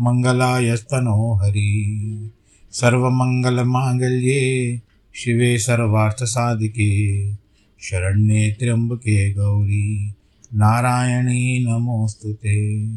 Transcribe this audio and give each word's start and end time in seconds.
मङ्गलायस्तनो 0.00 1.34
हरि। 1.34 2.30
सर्वमङ्गलमाङ्गल्ये 2.72 4.80
शिवे 5.14 5.58
सर्वार्थसाधिके। 5.58 7.32
शरण्ये 7.80 8.56
त्र्यम्बके 8.60 9.34
गौरी। 9.34 10.14
नारायणी 10.54 11.64
नमोऽस्तु 11.64 12.32
ते। 12.32 12.88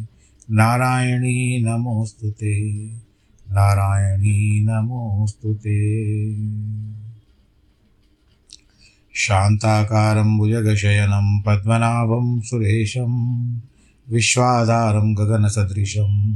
नारायणी 0.52 1.64
नमोऽस्तु 1.64 2.30
ते। 2.30 2.90
नारायणी 3.52 4.60
नमोऽस्तु 4.60 5.54
ते। 5.54 6.36
शान्ताकारं 9.14 10.38
भुजगशयनं, 10.38 11.42
पद्मनाभं 11.42 12.42
सुरेशं, 12.42 13.56
विश्वाधारं 14.10 15.18
गगनसदृशं। 15.18 16.36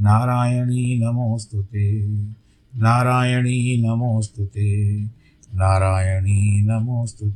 नारायणी 0.00 0.98
नमोऽस्तु 0.98 1.64
नारायणी 2.76 3.82
नमोऽस्तु 3.86 4.42
नारायणी 5.54 6.60
नमोऽस्तु 6.60 7.32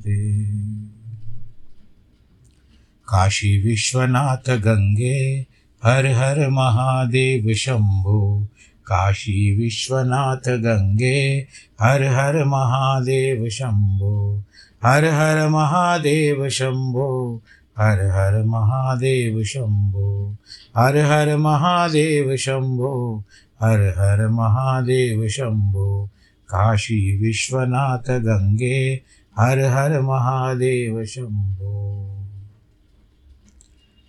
काशी 3.08 3.62
विश्वनाथ 3.62 4.56
गंगे, 4.56 5.46
हर 5.84 6.06
हर 6.06 6.48
महादेव 6.48 7.54
शंभो। 7.54 8.48
काशी 8.86 9.56
विश्वनाथ 9.56 10.48
गंगे, 10.48 11.46
हर 11.80 12.02
हर 12.02 12.44
महादेव 12.44 13.48
शंभो। 13.48 14.44
हर 14.84 15.04
हर 15.04 15.48
महादेव 15.48 16.48
शंभो। 16.48 17.42
हर 17.78 18.00
हर 18.00 18.44
महादेव 18.44 19.44
शंभो, 19.44 20.36
हर 20.76 20.96
हर 20.96 21.36
महादेव 21.36 22.36
शंभो, 22.36 23.24
हर 23.60 23.80
हर 23.80 24.28
महादेव 24.28 25.28
शंभो, 25.28 26.10
काशी 26.48 27.18
विश्वनाथ 27.18 28.20
गंगे, 28.20 29.02
हर 29.38 29.58
हर 29.58 30.00
महादेव 30.00 31.04
शंभो। 31.04 32.00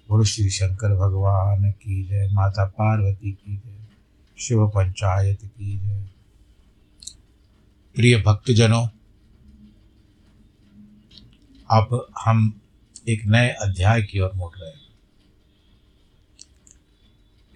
बोलो 0.10 0.24
श्री 0.24 0.50
शंकर 0.50 0.96
भगवान 0.96 1.72
की 1.72 2.04
जय, 2.04 2.30
माता 2.34 2.66
पार्वती 2.66 3.32
की 3.32 3.58
जय, 3.58 3.88
शिव 4.38 4.68
पंचायत 4.68 5.40
की 5.44 5.80
जय। 5.80 6.06
प्रिय 7.96 8.24
भक्तजनों, 8.28 8.88
अब 11.72 12.08
हम 12.26 12.62
एक 13.08 13.26
नए 13.26 13.50
अध्याय 13.50 14.02
की 14.02 14.20
ओर 14.20 14.32
मुड़ 14.36 14.60
रहे 14.60 14.70
हैं। 14.70 14.86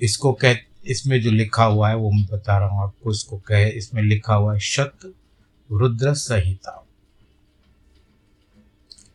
इसको 0.02 0.34
कह, 0.34 0.58
इसमें 0.86 1.22
जो 1.22 1.32
लिखा 1.32 1.64
हुआ 1.64 1.90
है, 1.90 1.96
वो 1.96 2.12
मैं 2.12 2.26
बता 2.26 2.58
रहा 2.58 2.70
हूँ 2.70 2.84
आपको, 2.84 3.12
इसको 3.12 3.38
कहे, 3.38 3.70
इसमें 3.70 4.04
लिखा 4.04 4.34
हुआ 4.34 4.54
है, 4.54 4.60
शत 4.60 5.14
रुद्र 5.72 6.14
संहिता। 6.14 6.88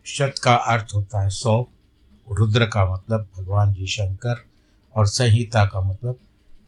शत 0.05 0.35
का 0.43 0.55
अर्थ 0.55 0.89
होता 0.95 1.23
है 1.23 1.31
सौ, 1.31 1.67
रुद्र 2.33 2.67
का 2.67 2.95
मतलब 2.95 3.29
भगवान 3.37 3.75
जी 3.75 3.87
शंकर, 3.87 4.45
और 4.97 5.07
संहिता 5.07 5.65
का 5.65 5.81
मतलब 5.81 6.19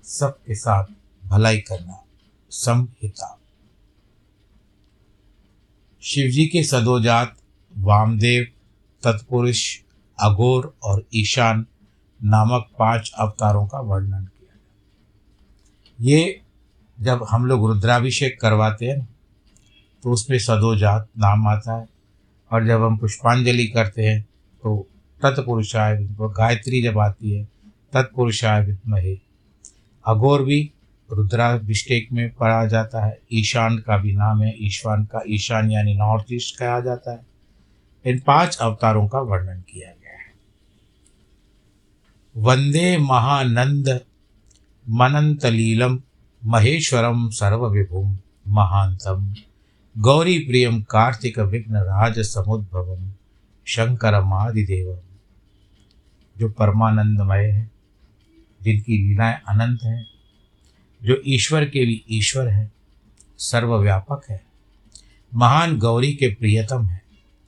सबके 0.05 0.55
साथ 0.55 0.85
भलाई 1.29 1.59
करना 1.59 2.05
समहिता 2.51 3.41
शिवजी 6.03 6.47
के 6.47 6.65
सदोजात 6.65 7.37
वामदेव 7.79 8.47
तत्पुरुष, 9.07 9.63
अघोर 10.19 10.75
और 10.83 11.05
ईशान 11.15 11.67
नामक 12.21 12.69
पाँच 12.79 13.13
अवतारों 13.19 13.67
का 13.67 13.81
वर्णन 13.81 14.25
किया 14.25 14.59
ये 15.99 16.41
जब 16.99 17.25
हम 17.31 17.47
लोग 17.47 17.67
रुद्राभिषेक 17.69 18.41
करवाते 18.41 18.87
हैं 18.87 19.09
तो 20.05 20.13
उसमें 20.13 20.39
सदोजात 20.39 21.09
नाम 21.19 21.47
आता 21.49 21.77
है। 21.77 21.87
और 22.51 22.67
जब 22.67 22.83
हम 22.83 22.97
पुष्पांजलि 22.97 23.67
करते 23.67 24.07
हैं 24.07 24.21
तो 24.65 24.77
तत्पुरुषाय 25.23 25.97
गायत्री 26.13 26.83
जब 26.83 26.99
आती 26.99 27.31
है 27.31 27.45
तत्पुरुषाय 27.93 28.65
विद्महे 28.65 29.17
अघोर 30.05 30.43
भी 30.43 30.59
रुद्राभिषेक 31.11 32.09
में 32.13 32.29
पढ़ा 32.35 32.65
जाता 32.67 33.05
है, 33.05 33.19
ईशान 33.33 33.79
का 33.79 33.97
भी 33.99 34.13
नाम 34.13 34.43
है 34.43 34.55
ईशान 34.67 35.05
का, 35.05 35.23
ईशान 35.29 35.71
यानी 35.71 35.95
नॉर्थ 35.95 36.33
ईस्ट 36.33 36.59
कहा 36.59 36.81
जाता 36.81 37.13
है। 37.13 37.36
इन 38.07 38.21
पाँच 38.21 38.57
अवतारों 38.57 39.09
का 39.09 39.21
वर्णन 39.21 39.61
किया 39.61 39.89
गया 39.89 40.13
है। 40.13 40.35
वंदे 42.37 42.99
महानंद 42.99 44.01
मनंतलीलम 44.89 46.03
महेश्वरम 46.45 47.31
सर्वविभुम, 47.31 48.19
महांतम, 48.49 49.35
गौरी 49.99 50.39
प्रियम 50.39 50.83
कार्तिक 50.83 51.39
विघ्न 51.39 51.77
राज 51.77 52.19
समुद्भवम 52.19 53.13
शंकरमादिदेवम 53.67 54.99
जो 56.39 56.49
परमानंदमय 56.49 57.45
है, 57.45 57.71
जिनकी 58.63 59.09
लीलाएँ 59.09 59.35
अनंत 59.49 59.83
हैं, 59.83 60.07
जो 61.03 61.23
ईश्वर 61.27 61.65
के 61.65 61.87
भी 61.87 62.05
ईश्वर 62.11 62.49
है, 62.49 62.73
सर्वव्यापक 63.39 64.23
है, 64.31 64.45
महान 65.35 65.79
गौरी 65.79 66.13
के 66.13 66.35
प्रियतम 66.35 66.87
है। 66.87 67.06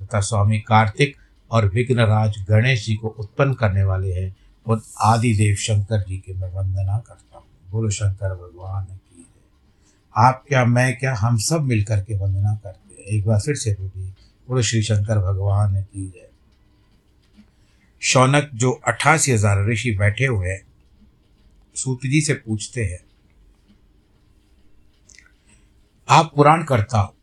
तथा 0.09 0.21
स्वामी 0.23 0.59
कार्तिक 0.59 1.17
और 1.51 1.69
विघ्नराज 1.69 2.37
गणेश 2.49 2.85
जी 2.87 2.95
को 2.95 3.09
उत्पन्न 3.09 3.55
करने 3.55 3.83
वाले 3.85 4.13
हैं। 4.13 4.35
उन 4.67 4.81
आदिदेव 5.03 5.55
शंकर 5.57 6.03
जी 6.05 6.17
के 6.17 6.35
मैं 6.35 6.53
वंदना 6.53 6.99
करता 6.99 7.37
हूँ। 7.37 7.47
बोलो, 7.71 7.91
शंकर 7.91 8.35
भगवान 8.35 8.85
की 8.85 9.27
आप 10.15 10.45
क्या, 10.49 10.65
मैं 10.65 10.99
क्या, 10.99 11.15
हम 11.15 11.37
सब 11.39 11.63
मिलकर 11.63 12.01
के 12.01 12.17
वंदना 12.19 12.55
करते 12.55 12.95
हैं? 12.95 13.05
एक 13.09 13.27
बार 13.27 13.41
फिर 13.41 13.55
से 13.55 13.77
बोलिए। 13.81 14.13
बोलो, 14.49 14.63
श्री 14.63 14.83
शंकर 14.83 15.19
भगवान 15.23 15.83
की 15.83 16.13
है 16.17 16.27
शौनक 18.03 18.51
जो 18.55 18.71
अट्ठासी 18.87 19.33
हज़ार 19.33 19.65
ऋषि 19.67 19.91
बैठे 19.97 20.27
हुए 20.27 20.49
हैं, 20.49 20.63
सूत 21.77 22.01
जी 22.03 22.21
से 22.21 22.35
पूछते 22.37 22.85
हैं, 22.85 23.01
आप 26.09 26.33
पुराण 26.37 26.63
करता 26.65 26.99
हो? 26.99 27.15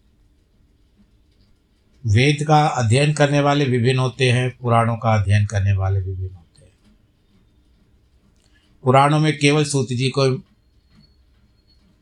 वेद 2.08 2.44
का 2.48 2.66
अध्ययन 2.66 3.14
करने 3.14 3.40
वाले 3.40 3.66
विभिन्न 3.66 4.00
होते 4.00 4.32
हैं, 4.32 4.58
पुराणों 4.58 4.98
का 4.98 5.22
अध्ययन 5.22 5.46
करने 5.46 5.74
वाले 5.74 6.00
विभिन्न 6.00 6.36
होते 6.36 6.66
हैं। 6.66 6.72
पुराणों 8.84 9.20
में 9.20 9.40
केवल 9.40 9.66
सूत 9.66 9.88
जी 9.88 10.10
को 10.10 10.44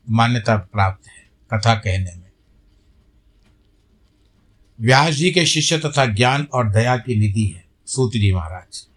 मान्यता 0.10 0.56
प्राप्त 0.58 1.08
है, 1.08 1.30
कथा 1.54 1.76
कहने 1.76 2.16
में। 2.16 2.32
व्यास 4.82 5.14
जी 5.14 5.32
के 5.32 5.46
शिष्य 5.46 5.80
तथा 5.80 6.06
ज्ञान 6.06 6.48
और 6.54 6.70
दया 6.70 6.98
की 6.98 7.16
निधि 7.16 7.46
है, 7.46 7.66
सूत 7.86 8.12
जी 8.12 8.34
महाराज। 8.34 8.88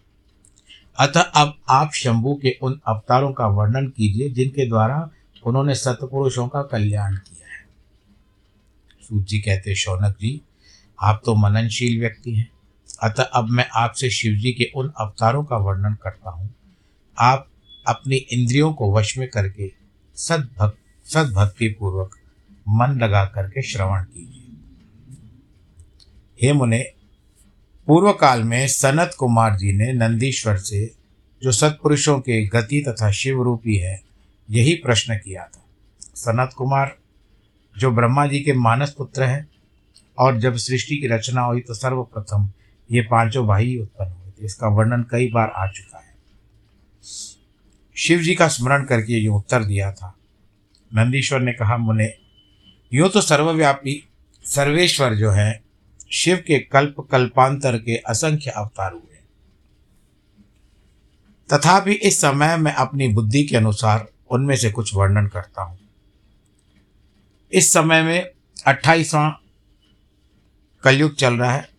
अतः 0.99 1.21
अब 1.21 1.57
आप 1.69 1.91
शंभु 1.93 2.35
के 2.35 2.57
उन 2.61 2.81
अवतारों 2.87 3.33
का 3.33 3.47
वर्णन 3.47 3.87
कीजिए, 3.87 4.29
जिनके 4.29 4.69
द्वारा 4.69 5.09
उन्होंने 5.45 5.75
सतपुरुषों 5.75 6.47
का 6.47 6.61
कल्याण 6.61 7.15
किया 7.15 7.47
है। 7.47 7.65
सूत 9.01 9.25
जी 9.25 9.39
कहते, 9.39 9.75
शौनक 9.75 10.15
जी 10.21 10.41
आप 10.99 11.21
तो 11.25 11.35
मननशील 11.35 11.99
व्यक्ति 11.99 12.35
हैं। 12.35 12.49
अतः 13.03 13.23
अब 13.23 13.49
मैं 13.49 13.65
आपसे 13.75 14.09
शिव 14.09 14.33
जी 14.33 14.51
के 14.51 14.71
उन 14.75 14.91
अवतारों 14.99 15.43
का 15.43 15.57
वर्णन 15.57 15.93
करता 15.93 16.29
हूँ। 16.29 16.53
आप 17.17 17.47
अपनी 17.87 18.15
इंद्रियों 18.15 18.73
को 18.73 18.91
वश 18.93 19.17
में 19.17 19.27
करके 19.29 19.71
सद्भक्त 20.15 20.77
सद्भक्ति 21.05 21.67
पूर्वक 21.69 22.15
मन 22.69 22.99
लगा 23.01 23.25
करके 23.25 23.61
श्रवण 23.61 24.03
कीजिए। 24.03 24.43
हे 26.41 26.53
मुने 26.53 26.93
पूर्व 27.87 28.11
काल 28.11 28.43
में 28.43 28.67
सनत 28.67 29.15
कुमार 29.19 29.55
जी 29.55 29.73
ने 29.73 29.93
नंदीश्वर 29.93 30.57
से 30.57 30.85
जो 31.43 31.51
सत्पुरुषों 31.51 32.19
के 32.19 32.45
गति 32.47 32.83
तथा 32.87 33.11
शिव 33.11 33.41
रूपी 33.41 33.75
है, 33.75 34.01
यही 34.49 34.73
प्रश्न 34.75 35.15
किया 35.15 35.43
था। 35.43 35.65
सनत 36.01 36.53
कुमार, 36.57 36.95
जो 37.77 37.91
ब्रह्मा 37.91 38.27
जी 38.27 38.39
के 38.39 38.53
मानस 38.53 38.93
पुत्र 38.97 39.23
हैं 39.23 39.47
और 40.17 40.39
जब 40.39 40.55
सृष्टि 40.57 40.97
की 40.97 41.07
रचना 41.07 41.41
हुई 41.41 41.61
तो 41.61 41.73
सर्वप्रथम 41.73 42.49
ये 42.89 43.01
पाँचों 43.01 43.45
भाई 43.47 43.77
उत्पन्न 43.77 44.11
हुए 44.11 44.31
थे। 44.31 44.45
इसका 44.45 44.67
वर्णन 44.67 45.03
कई 45.11 45.29
बार 45.31 45.49
आ 45.49 45.67
चुका 45.67 45.97
है। 45.97 46.15
शिव 47.97 48.19
जी 48.19 48.35
का 48.35 48.47
स्मरण 48.47 48.85
करके 48.85 49.13
ये 49.13 49.27
उत्तर 49.27 49.63
दिया 49.63 49.91
था। 49.91 50.13
नंदीश्वर 50.91 51.39
ने 51.39 51.53
कहा, 51.53 51.77
मुने, 51.77 52.13
यूँ 52.91 53.09
तो 53.09 53.21
सर्वव्यापी 53.21 54.03
सर्वेश्वर 54.45 55.15
जो 55.15 55.31
है, 55.31 55.61
शिव 56.11 56.37
के 56.37 56.59
कल्प 56.61 57.07
कल्पांतर 57.11 57.77
के 57.77 57.95
असंख्य 58.05 58.51
अवतार 58.51 58.91
हुए 58.91 59.03
तथापि 61.49 61.91
इस 61.91 62.19
समय 62.21 62.55
मैं 62.57 62.73
अपनी 62.75 63.07
बुद्धि 63.07 63.43
के 63.43 63.57
अनुसार 63.57 64.07
उनमें 64.31 64.55
से 64.55 64.71
कुछ 64.71 64.93
वर्णन 64.95 65.27
करता 65.27 65.61
हूँ। 65.61 65.77
इस 67.51 67.71
समय 67.73 68.01
में 68.03 68.29
अट्ठाईसवां 68.67 69.29
कलयुग 70.83 71.15
चल 71.15 71.33
रहा 71.33 71.51
है 71.51 71.69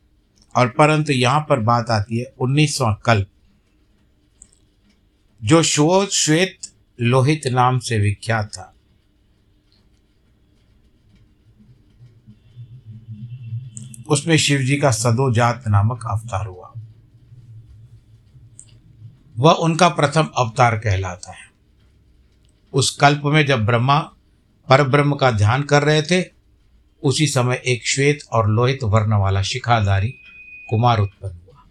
और 0.56 0.68
परंतु 0.68 1.12
यहाँ 1.12 1.40
पर 1.48 1.60
बात 1.60 1.90
आती 1.90 2.18
है 2.18 2.32
उन्नीसवां 2.40 2.94
कल्प 2.94 3.28
जो 5.44 5.62
शोध 5.62 6.08
श्वेत 6.08 6.58
लोहित 7.00 7.46
नाम 7.46 7.78
से 7.78 7.98
विख्यात 7.98 8.46
था। 8.46 8.74
उसमें 14.08 14.36
शिव 14.36 14.60
जी 14.60 14.76
का 14.76 14.90
सदोजात 14.90 15.64
नामक 15.68 16.06
अवतार 16.10 16.46
हुआ। 16.46 16.72
वह 19.38 19.52
उनका 19.52 19.88
प्रथम 19.88 20.30
अवतार 20.36 20.78
कहलाता 20.78 21.32
है। 21.32 21.48
उस 22.72 22.96
कल्प 22.96 23.22
में 23.24 23.46
जब 23.46 23.66
ब्रह्मा 23.66 23.98
पर 24.68 24.88
ब्रह्म 24.88 25.14
का 25.14 25.30
ध्यान 25.30 25.62
कर 25.62 25.82
रहे 25.82 26.02
थे 26.02 26.37
उसी 27.02 27.26
समय 27.26 27.62
एक 27.66 27.86
श्वेत 27.86 28.20
और 28.32 28.50
लोहित 28.50 28.78
वर्ण 28.82 29.14
वाला 29.14 29.42
शिखाधारी 29.42 30.08
कुमार 30.70 30.98
उत्पन्न 30.98 31.32
हुआ। 31.32 31.62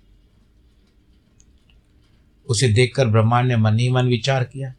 उसे 2.49 2.67
देखकर 2.67 3.07
ब्रह्मा 3.07 3.41
ने 3.41 3.57
मन 3.57 3.79
ही 3.79 3.89
मन 3.89 4.07
विचार 4.07 4.43
किया। 4.43 4.73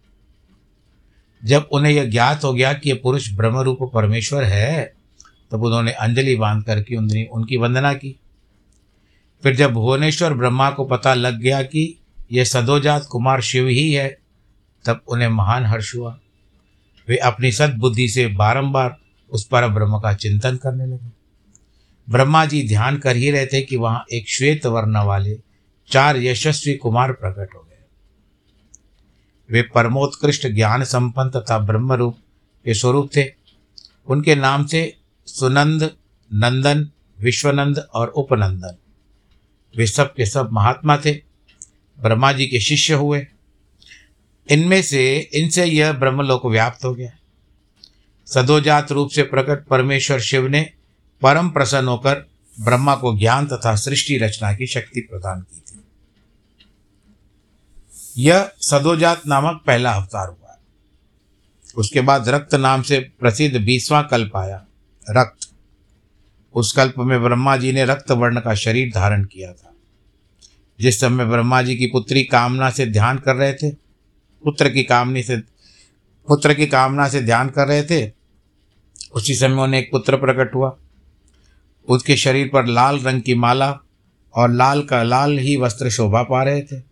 जब 1.44 1.68
उन्हें 1.72 1.92
यह 1.92 2.04
ज्ञात 2.04 2.44
हो 2.44 2.52
गया 2.52 2.72
कि 2.72 2.90
यह 2.90 3.00
पुरुष 3.02 3.32
ब्रह्म 3.32 3.58
रूप 3.58 3.90
परमेश्वर 3.94 4.44
है, 4.44 4.94
तब 5.50 5.64
उन्होंने 5.64 5.92
अंजलि 5.92 6.36
बाँध 6.36 6.64
करके 6.64 6.96
उनकी 6.96 7.56
वंदना 7.56 7.94
की। 7.94 8.20
फिर 9.42 9.56
जब 9.56 9.72
भुवनेश्वर 9.72 10.34
ब्रह्मा 10.34 10.70
को 10.70 10.84
पता 10.84 11.14
लग 11.14 11.38
गया 11.38 11.62
कि 11.62 11.98
यह 12.32 12.44
सदोजात 12.44 13.06
कुमार 13.10 13.40
शिव 13.40 13.66
ही 13.66 13.92
है, 13.92 14.18
तब 14.84 15.00
उन्हें 15.08 15.28
महान 15.28 15.64
हर्ष 15.64 15.94
हुआ। 15.94 16.18
वे 17.08 17.16
अपनी 17.16 17.52
सद्बुद्धि 17.52 18.08
से 18.08 18.26
बारंबार 18.26 18.96
उस 19.30 19.46
पर 19.46 19.68
ब्रह्म 19.68 19.98
का 19.98 20.14
चिंतन 20.14 20.56
करने 20.56 20.86
लगे। 20.86 21.18
ब्रह्मा 22.10 22.46
जी 22.46 22.68
ध्यान 22.68 22.98
कर 22.98 23.16
ही 23.16 23.30
रहे 23.30 23.46
थे 23.46 23.62
कि 23.62 23.76
वहाँ 23.76 24.04
एक 24.12 24.30
श्वेत 24.30 24.66
वर्ण 24.66 25.04
वाले 25.04 25.40
चार 25.88 26.16
यशस्वी 26.16 26.74
कुमार 26.74 27.12
प्रकट 27.12 27.54
हो 27.54 27.60
गए। 27.60 27.78
वे 29.50 29.62
परमोत्कृष्ट 29.62 30.48
ज्ञान 30.48 30.84
संपन्न 30.84 31.30
तथा 31.30 31.58
ब्रह्म 31.58 31.92
रूप 31.92 32.18
के 32.64 32.74
स्वरूप 32.74 33.10
थे। 33.16 33.24
उनके 34.06 34.34
नाम 34.34 34.66
से 34.66 34.96
सुनंद, 35.26 35.82
नंदन, 36.34 36.90
विश्वनंद 37.20 37.78
और 37.94 38.08
उपनंदन। 38.08 38.76
वे 39.76 39.86
सब 39.86 40.14
के 40.14 40.26
सब 40.26 40.52
महात्मा 40.52 40.96
थे। 40.96 41.12
ब्रह्मा 42.00 42.32
जी 42.32 42.46
के 42.46 42.60
शिष्य 42.60 42.94
हुए। 42.94 43.26
इनमें 44.50 44.82
से, 44.82 45.30
इनसे 45.34 45.64
यह 45.64 45.92
ब्रह्मलोक 45.92 46.46
व्याप्त 46.46 46.84
हो 46.84 46.94
गया। 46.94 47.17
सदोजात 48.34 48.92
रूप 48.92 49.10
से 49.10 49.22
प्रकट 49.22 49.66
परमेश्वर 49.66 50.20
शिव 50.20 50.46
ने 50.46 50.72
परम 51.22 51.50
प्रसन्न 51.50 51.88
होकर 51.88 52.28
ब्रह्मा 52.60 52.94
को 52.94 53.18
ज्ञान 53.18 53.46
तथा 53.46 53.76
सृष्टि 53.76 54.18
रचना 54.18 54.54
की 54.54 54.66
शक्ति 54.66 55.00
प्रदान 55.00 55.40
की 55.40 55.60
थी। 55.60 55.80
यह 58.24 58.50
सदोजात 58.60 59.22
नामक 59.26 59.62
पहला 59.66 59.92
अवतार 59.92 60.28
हुआ। 60.28 60.58
उसके 61.76 62.00
बाद 62.00 62.28
रक्त 62.28 62.54
नाम 62.54 62.82
से 62.82 63.00
प्रसिद्ध 63.00 63.56
बीसवां 63.56 64.02
कल्प 64.02 64.36
आया, 64.36 64.66
रक्त। 65.10 65.48
उस 66.54 66.72
कल्प 66.72 66.94
में 66.98 67.22
ब्रह्मा 67.22 67.56
जी 67.56 67.72
ने 67.72 67.84
रक्त 67.84 68.10
वर्ण 68.10 68.40
का 68.40 68.54
शरीर 68.54 68.92
धारण 68.94 69.24
किया 69.24 69.52
था। 69.52 69.72
जिस 70.80 71.00
समय 71.00 71.24
ब्रह्मा 71.24 71.62
जी 71.62 71.76
की 71.76 71.86
पुत्री 71.86 72.24
कामना 72.24 72.70
से 72.70 72.86
ध्यान 72.86 73.18
कर 73.18 73.36
रहे 73.36 73.54
थे, 73.54 73.70
पुत्र 74.44 74.70
की 74.70 74.82
कामनी 74.82 75.22
से, 75.22 75.36
पुत्र 76.28 76.54
की 76.54 76.66
कामना 76.66 77.08
से 77.08 77.22
ध्यान 77.22 77.48
कर 77.48 77.68
रहे 77.68 77.84
थे 77.84 78.17
उसी 79.18 79.34
समय 79.34 79.62
उन्हें 79.62 79.80
एक 79.80 79.90
पुत्र 79.90 80.16
प्रकट 80.16 80.54
हुआ। 80.54 80.76
उसके 81.88 82.16
शरीर 82.16 82.50
पर 82.52 82.66
लाल 82.66 82.98
रंग 82.98 83.22
की 83.22 83.34
माला 83.34 83.78
और 84.34 84.50
लाल 84.50 84.82
का 84.82 85.02
लाल 85.02 85.38
ही 85.38 85.56
वस्त्र 85.56 85.90
शोभा 85.90 86.22
पा 86.22 86.42
रहे 86.42 86.62
थे। 86.62 86.82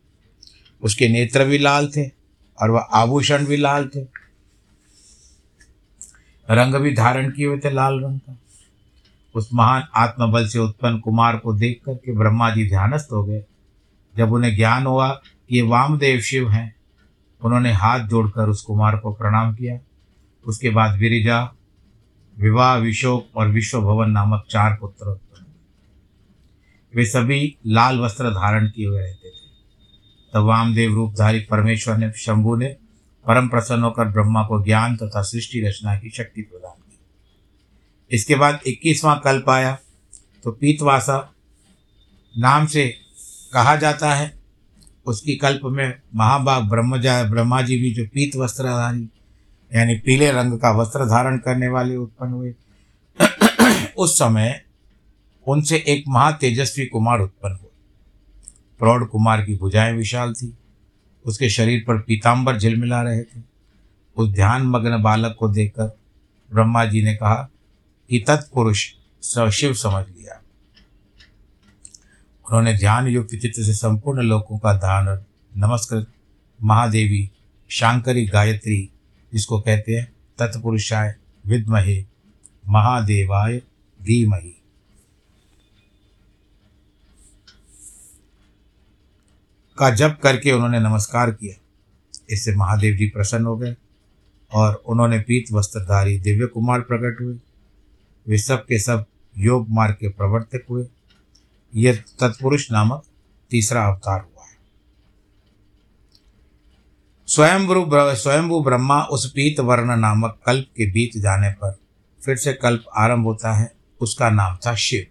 उसके 0.82 1.08
नेत्र 1.08 1.44
भी 1.44 1.58
लाल 1.58 1.88
थे 1.88 2.08
और 2.62 2.70
वह 2.70 2.80
आभूषण 2.80 3.46
भी 3.46 3.56
लाल 3.56 3.90
थे। 3.96 4.00
रंग 6.50 6.74
भी 6.74 6.94
धारण 6.94 7.30
किए 7.30 7.46
हुए 7.46 7.58
थे 7.58 7.70
लाल 7.70 8.00
रंग 8.04 8.18
का। 8.18 8.38
उस 9.34 9.50
महान 9.54 9.84
आत्मबल 9.94 10.48
से 10.48 10.58
उत्पन्न 10.58 10.98
कुमार 10.98 11.36
को 11.36 11.54
देख 11.54 11.80
करके 11.86 12.12
ब्रह्मा 12.12 12.50
जी 12.50 12.68
ध्यानस्थ 12.68 13.08
हो 13.12 13.24
गए। 13.24 13.44
जब 14.16 14.32
उन्हें 14.32 14.56
ज्ञान 14.56 14.86
हुआ 14.86 15.08
कि 15.48 15.56
ये 15.56 15.62
वामदेव 15.62 16.20
शिव 16.20 16.50
हैं, 16.50 16.76
उन्होंने 17.44 17.72
हाथ 17.72 18.00
जोड़कर 18.00 18.48
उस 18.48 18.62
कुमार 18.62 18.96
को 18.96 19.12
प्रणाम 19.12 19.54
किया। 19.54 19.78
उसके 20.46 20.70
बाद 20.70 20.98
विरिजा 20.98 21.52
विवाह 22.38 22.76
विशोक 22.76 23.28
और 23.36 23.48
विश्व 23.48 23.80
भवन 23.80 24.10
नामक 24.10 24.46
चार 24.50 24.78
पुत्र 24.80 25.06
उत्पन्न 25.06 25.46
वे 26.96 27.06
सभी 27.06 27.56
लाल 27.66 27.98
वस्त्र 27.98 28.30
धारण 28.30 28.68
किए 28.68 28.86
हुए 28.86 29.00
रहते 29.00 29.28
थे। 29.28 29.46
तब 30.34 30.42
वामदेव 30.42 30.94
रूपधारी 30.94 31.40
परमेश्वर 31.40 31.96
ने 31.96 32.12
शंभु 32.12 32.56
ने 32.56 32.76
परम 33.26 33.48
प्रसन्न 33.48 33.82
होकर 33.82 34.04
ब्रह्मा 34.04 34.42
को 34.42 34.64
ज्ञान 34.64 34.96
तथा 34.96 35.22
सृष्टि 35.22 35.60
रचना 35.60 35.96
की 35.96 36.10
शक्ति 36.10 36.42
प्रदान 36.42 36.80
की। 36.80 36.98
इसके 38.10 38.34
बाद 38.34 38.60
इक्कीसवां 38.66 39.16
कल्प 39.16 39.50
आया। 39.50 39.78
तो 40.44 40.52
पीतवासा 40.52 41.34
नाम 42.38 42.66
से 42.66 42.94
कहा 43.52 43.76
जाता 43.76 44.14
है। 44.14 44.40
उसकी 45.06 45.36
कल्प 45.36 45.60
में 45.64 46.00
महाभाग 46.14 46.64
ब्रह्मजा 46.64 47.24
ब्रह्मा 47.24 47.62
जी 47.62 47.78
भी 47.78 47.94
जो 47.94 48.04
पीत 48.04 48.36
वस्त्रधारी 48.36 49.08
यानी 49.74 49.94
पीले 49.94 50.32
रंग 50.32 50.58
का 50.58 50.70
वस्त्र 50.70 51.04
धारण 51.04 51.38
करने 51.38 51.68
वाले 51.68 51.96
उत्पन्न 51.96 52.32
हुए। 52.32 52.54
उस 53.98 54.18
समय 54.18 54.64
उनसे 55.48 55.84
एक 55.88 56.04
महा 56.08 56.32
तेजस्वी 56.32 56.86
कुमार 56.86 57.20
उत्पन्न 57.20 57.52
हुए। 57.52 57.70
प्रौढ़ 58.78 59.04
कुमार 59.04 59.44
की 59.44 59.56
भुजाएँ 59.56 59.92
विशाल 59.92 60.32
थी। 60.32 60.54
उसके 61.24 61.50
शरीर 61.50 61.84
पर 61.88 61.98
पीताम्बर 61.98 62.58
झिलमिला 62.58 63.02
रहे 63.02 63.22
थे। 63.22 63.42
उस 64.16 64.28
ध्यान 64.28 64.62
मग्न 64.62 65.02
बालक 65.02 65.36
को 65.38 65.48
देखकर 65.48 65.98
ब्रह्मा 66.52 66.84
जी 66.84 67.02
ने 67.02 67.14
कहा 67.14 67.48
कि 68.10 68.24
तत्पुरुष 68.28 68.92
शिव 69.52 69.74
समझ 69.74 70.04
लिया। 70.08 70.42
उन्होंने 72.46 72.74
ध्यान 72.74 73.06
युक्त 73.08 73.30
चित्त 73.30 73.60
से 73.60 73.74
संपूर्ण 73.74 74.22
लोकों 74.22 74.58
का 74.58 74.72
दान 74.72 75.24
नमस्कृत। 75.56 76.06
महादेवी, 76.62 77.30
शांकरी, 77.68 78.26
गायत्री 78.26 78.90
जिसको 79.36 79.60
कहते 79.60 79.92
हैं 79.92 80.12
तत्पुरुषाय 80.38 81.14
विद्महे 81.46 82.04
महादेवाय 82.68 83.58
धीमहि। 84.02 84.62
का 89.78 89.90
जप 89.90 90.20
करके 90.22 90.52
उन्होंने 90.52 90.80
नमस्कार 90.80 91.30
किया। 91.30 91.54
इससे 92.30 92.54
महादेव 92.54 92.96
जी 92.96 93.06
प्रसन्न 93.08 93.46
हो 93.46 93.56
गए 93.56 93.76
और 94.52 94.74
उन्होंने 94.74 95.18
पीत 95.18 95.52
वस्त्रधारी 95.52 96.18
दिव्य 96.18 96.46
कुमार 96.46 96.80
प्रकट 96.80 97.20
हुए। 97.20 97.36
वे 98.28 98.38
सब 98.38 98.66
के 98.66 98.78
सब 98.78 99.04
योग 99.38 99.66
मार्ग 99.70 99.94
के 99.94 100.08
प्रवर्तक 100.08 100.66
हुए। 100.70 100.86
यह 101.74 102.04
तत्पुरुष 102.20 102.72
नामक 102.72 103.02
तीसरा 103.50 103.86
अवतार 103.86 104.20
हुआ। 104.20 104.35
स्वयंभू 107.28 107.74
स्वयंभू 108.16 108.60
ब्रह्मा 108.62 109.00
उस 109.12 109.30
पीत 109.32 109.60
वर्ण 109.60 109.96
नामक 109.96 110.38
कल्प 110.46 110.66
के 110.76 110.86
बीत 110.92 111.16
जाने 111.16 111.50
पर 111.52 111.76
फिर 112.22 112.36
से 112.36 112.52
कल्प 112.52 112.84
आरंभ 112.96 113.26
होता 113.26 113.52
है। 113.52 113.70
उसका 114.00 114.28
नाम 114.30 114.56
था 114.66 114.74
शिव। 114.74 115.06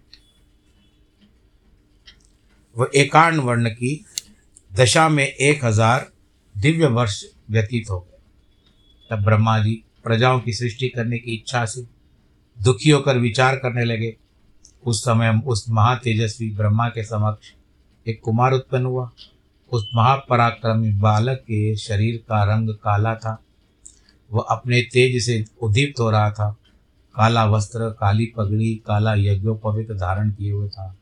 वह 2.76 2.90
एकांड 2.96 3.40
वर्ण 3.40 3.70
की 3.70 4.04
दशा 4.72 5.08
में 5.08 5.26
एक 5.26 5.64
हज़ार 5.64 6.10
दिव्य 6.54 6.86
वर्ष 6.88 7.22
व्यतीत 7.50 7.90
हो 7.90 7.98
गए। 8.00 8.18
तब 9.10 9.24
ब्रह्मा 9.24 9.58
जी 9.58 9.74
प्रजाओं 10.04 10.40
की 10.40 10.52
सृष्टि 10.52 10.88
करने 10.88 11.18
की 11.18 11.34
इच्छा 11.34 11.64
से 11.64 11.86
दुखी 12.58 12.90
होकर 12.90 13.18
विचार 13.18 13.56
करने 13.56 13.84
लगे। 13.84 14.14
उस 14.82 15.02
समय 15.04 15.40
उस 15.46 15.64
महातेजस्वी 15.68 16.50
ब्रह्मा 16.50 16.88
के 16.88 17.04
समक्ष 17.04 17.52
एक 18.06 18.20
कुमार 18.24 18.52
उत्पन्न 18.52 18.86
हुआ। 18.86 19.10
उस 19.72 19.88
महापराक्रमी 19.94 20.92
बालक 20.92 21.38
के 21.38 21.76
शरीर 21.76 22.16
का 22.28 22.44
रंग 22.44 22.68
काला 22.70 23.14
था। 23.14 23.42
वह 24.32 24.46
अपने 24.50 24.82
तेज 24.82 25.22
से 25.22 25.44
उद्दीप्त 25.62 26.00
हो 26.00 26.10
रहा 26.10 26.30
था। 26.30 26.56
काला 27.14 27.44
वस्त्र, 27.44 27.90
काली 27.90 28.32
पगड़ी, 28.36 28.74
काला 28.86 29.14
यज्ञोपवित 29.14 29.92
धारण 29.92 30.30
किए 30.30 30.52
हुए 30.52 30.68
था। 30.68 30.96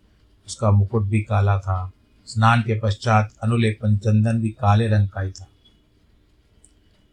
उसका 0.47 0.71
मुकुट 0.71 1.03
भी 1.03 1.23
काला 1.23 1.59
था। 1.59 1.93
स्नान 2.27 2.61
के 2.61 2.81
पश्चात 2.81 3.31
अनुलेपन 3.43 3.97
चंदन 3.97 4.41
भी 4.41 4.49
काले 4.49 4.89
रंग 4.89 5.09
का 5.09 5.21
ही 5.21 5.33
था। 5.33 5.47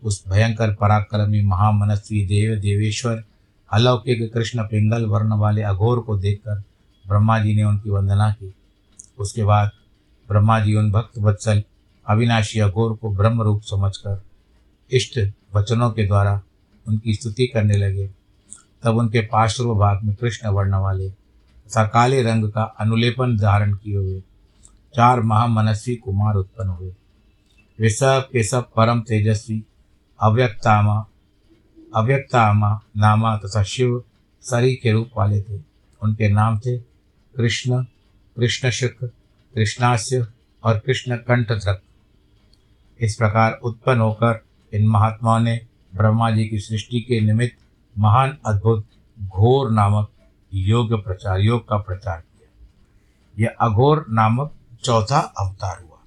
उस 0.03 0.23
भयंकर 0.29 0.73
पराक्रमी 0.73 1.41
महामनस्वी 1.41 2.25
देव, 2.25 2.55
देवेश्वर, 2.55 3.23
अलौकिक 3.71 4.33
कृष्ण 4.33 4.63
पिंगल 4.63 5.05
वर्ण 5.05 5.33
वाले 5.33 5.61
अघोर 5.61 5.99
को 5.99 6.17
देखकर 6.17 6.63
ब्रह्मा 7.07 7.39
जी 7.39 7.55
ने 7.55 7.63
उनकी 7.63 7.89
वंदना 7.89 8.31
की। 8.31 8.53
उसके 9.19 9.43
बाद 9.43 9.71
ब्रह्मा 10.31 10.59
जी 10.59 10.75
उन 10.75 10.91
भक्त 10.91 11.17
वत्सल 11.17 11.63
अविनाशी 12.05 12.59
अघोर 12.59 12.95
को 12.95 13.09
ब्रह्म 13.15 13.41
रूप 13.41 13.61
समझकर 13.61 14.21
इष्ट 14.91 15.19
वचनों 15.55 15.89
के 15.91 16.07
द्वारा 16.07 16.41
उनकी 16.85 17.13
स्तुति 17.13 17.47
करने 17.47 17.77
लगे। 17.77 18.09
तब 18.83 18.97
उनके 18.97 19.21
पार्श्व 19.21 19.73
भाग 19.75 20.03
में 20.03 20.15
कृष्ण 20.15 20.49
वर्ण 20.49 20.75
वाले 20.75 21.09
तथा 21.09 21.83
काले 21.87 22.21
रंग 22.23 22.51
का 22.51 22.63
अनुलेपन 22.79 23.37
धारण 23.37 23.73
किए 23.73 23.97
हुए 23.97 24.19
चार 24.95 25.21
महामनस्वी 25.21 25.95
कुमार 25.95 26.35
उत्पन्न 26.35 26.69
हुए। 26.69 26.93
वे 27.79 27.89
सब 27.89 28.27
के 28.31 28.43
सब 28.43 28.69
परम 28.75 29.01
तेजस्वी, 29.01 29.63
अव्यक्तामा 30.19 31.05
अव्यक्तामा 31.95 32.79
नामा 32.97 33.35
तथा 33.37 33.63
शिव 33.63 34.03
सरी 34.43 34.75
के 34.75 34.91
रूप 34.91 35.09
वाले 35.17 35.41
थे। 35.41 35.59
उनके 36.01 36.29
नाम 36.29 36.59
थे 36.59 36.77
कृष्ण 36.77 37.83
कृष्ण 38.37 38.69
शुक्र 38.69 39.11
कृष्णास्य 39.55 40.27
और 40.63 40.79
कृष्ण 40.79 41.15
कंठ 41.15 41.47
कंठधक 41.47 41.81
इस 42.99 43.15
प्रकार 43.15 43.53
उत्पन्न 43.63 43.99
होकर 43.99 44.45
इन 44.73 44.87
महात्माओं 44.87 45.39
ने 45.39 45.61
ब्रह्मा 45.95 46.31
जी 46.31 46.47
की 46.47 46.59
सृष्टि 46.59 47.01
के 47.01 47.19
निमित्त 47.21 47.57
महान 47.99 48.37
अद्भुत 48.45 48.87
घोर 49.19 49.71
नामक 49.71 50.11
योग 50.53 51.03
प्रचार, 51.03 51.39
योग 51.39 51.69
का 51.69 51.77
प्रचार 51.77 52.21
किया। 52.21 52.67
यह 53.39 53.55
अघोर 53.61 54.05
नामक 54.09 54.53
चौथा 54.83 55.19
अवतार 55.19 55.83
हुआ। 55.83 55.97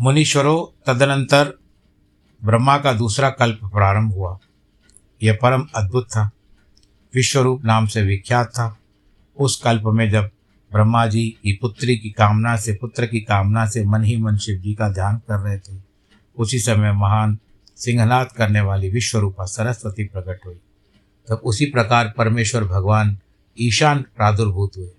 मुनीश्वरों 0.00 0.82
तदनंतर 0.86 1.58
ब्रह्मा 2.44 2.78
का 2.78 2.92
दूसरा 2.92 3.30
कल्प 3.30 3.60
प्रारंभ 3.64 4.12
हुआ। 4.12 4.38
यह 5.22 5.38
परम 5.42 5.68
अद्भुत 5.76 6.04
था। 6.04 6.30
विश्वरूप 7.14 7.64
नाम 7.64 7.86
से 7.86 8.02
विख्यात 8.02 8.46
था। 8.46 8.78
उस 9.36 9.62
कल्प 9.62 9.82
में 9.86 10.10
जब 10.10 10.30
ब्रह्मा 10.72 11.06
जी 11.06 11.28
की 11.28 11.52
पुत्री 11.52 11.96
की 11.96 12.10
कामना 12.10 12.56
से, 12.56 12.72
पुत्र 12.74 13.06
की 13.06 13.20
कामना 13.20 13.66
से 13.66 13.84
मन 13.84 14.04
ही 14.04 14.16
मन 14.16 14.36
शिव 14.36 14.56
जी 14.56 14.74
का 14.74 14.88
ध्यान 14.88 15.16
कर 15.16 15.38
रहे 15.38 15.58
थे। 15.58 15.80
उसी 16.38 16.58
समय 16.58 16.92
महान 16.92 17.38
सिंहनाद 17.76 18.32
करने 18.32 18.60
वाली 18.60 18.90
विश्वरूपा 18.90 19.44
सरस्वती 19.44 20.04
प्रकट 20.04 20.46
हुई। 20.46 20.54
तब 21.28 21.34
उसी 21.34 21.66
प्रकार 21.66 22.14
परमेश्वर 22.18 22.64
भगवान 22.64 23.18
ईशान 23.60 24.04
प्रादुर्भूत 24.16 24.70
हुए। 24.76 24.90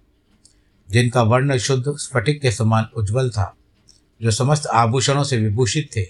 जिनका 0.90 1.22
वर्ण 1.22 1.58
शुद्ध, 1.58 1.86
स्फटिक 1.88 2.42
के 2.42 2.52
समान 2.52 2.86
उज्जवल 2.98 3.30
था, 3.30 3.56
जो 4.22 4.32
समस्त 4.32 4.66
आभूषणों 4.66 5.24
से 5.24 5.38
विभूषित 5.38 5.90
थे, 5.98 6.06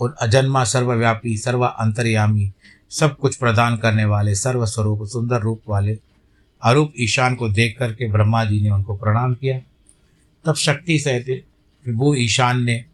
उन 0.00 0.14
अजन्मा 0.20 0.64
सर्वव्यापी 0.64 1.38
सर्व 1.38 1.66
अंतर्यामी 1.66 2.52
सब 2.90 3.16
कुछ 3.16 3.36
प्रदान 3.36 3.76
करने 3.76 4.04
वाले 4.04 4.34
सर्वस्वरूप, 4.34 5.04
सुंदर 5.04 5.40
रूप 5.40 5.62
वाले 5.68 5.98
अरूप 6.62 6.92
ईशान 7.00 7.34
को 7.34 7.48
देख 7.48 7.76
करके 7.78 8.10
ब्रह्मा 8.12 8.44
जी 8.44 8.60
ने 8.60 8.70
उनको 8.70 8.96
प्रणाम 8.96 9.34
किया। 9.34 9.58
तब 10.44 10.54
शक्ति 10.54 10.98
सहित 10.98 11.44
विभु 11.86 12.14
ईशान 12.14 12.62
ने 12.62 12.84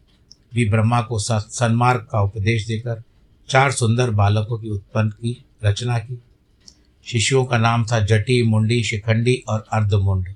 भी 0.53 0.69
ब्रह्मा 0.69 1.01
को 1.01 1.19
सन्मार्ग 1.19 2.07
का 2.11 2.21
उपदेश 2.21 2.67
देकर 2.67 3.03
चार 3.49 3.71
सुंदर 3.71 4.09
बालकों 4.09 4.59
की 4.59 4.69
उत्पन्न 4.69 5.09
की, 5.09 5.45
रचना 5.63 5.99
की। 5.99 6.21
शिशुओं 7.05 7.45
का 7.45 7.57
नाम 7.57 7.85
था 7.85 7.99
जटी, 7.99 8.43
मुंडी, 8.43 8.83
शिखंडी 8.83 9.43
और 9.47 9.65
अर्धमुंड। 9.73 10.27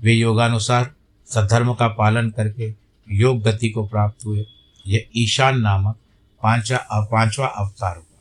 वे 0.00 0.12
योगानुसार 0.12 0.92
सद्धर्म 1.26 1.74
का 1.74 1.88
पालन 1.88 2.30
करके 2.30 2.74
योग 3.10 3.42
गति 3.42 3.68
को 3.68 3.86
प्राप्त 3.86 4.26
हुए। 4.26 4.46
यह 4.86 5.04
ईशान 5.16 5.60
नामक 5.60 5.96
पांचवा 6.42 7.00
पांचवा 7.00 7.46
अवतार 7.46 7.96
हुआ 7.96 8.11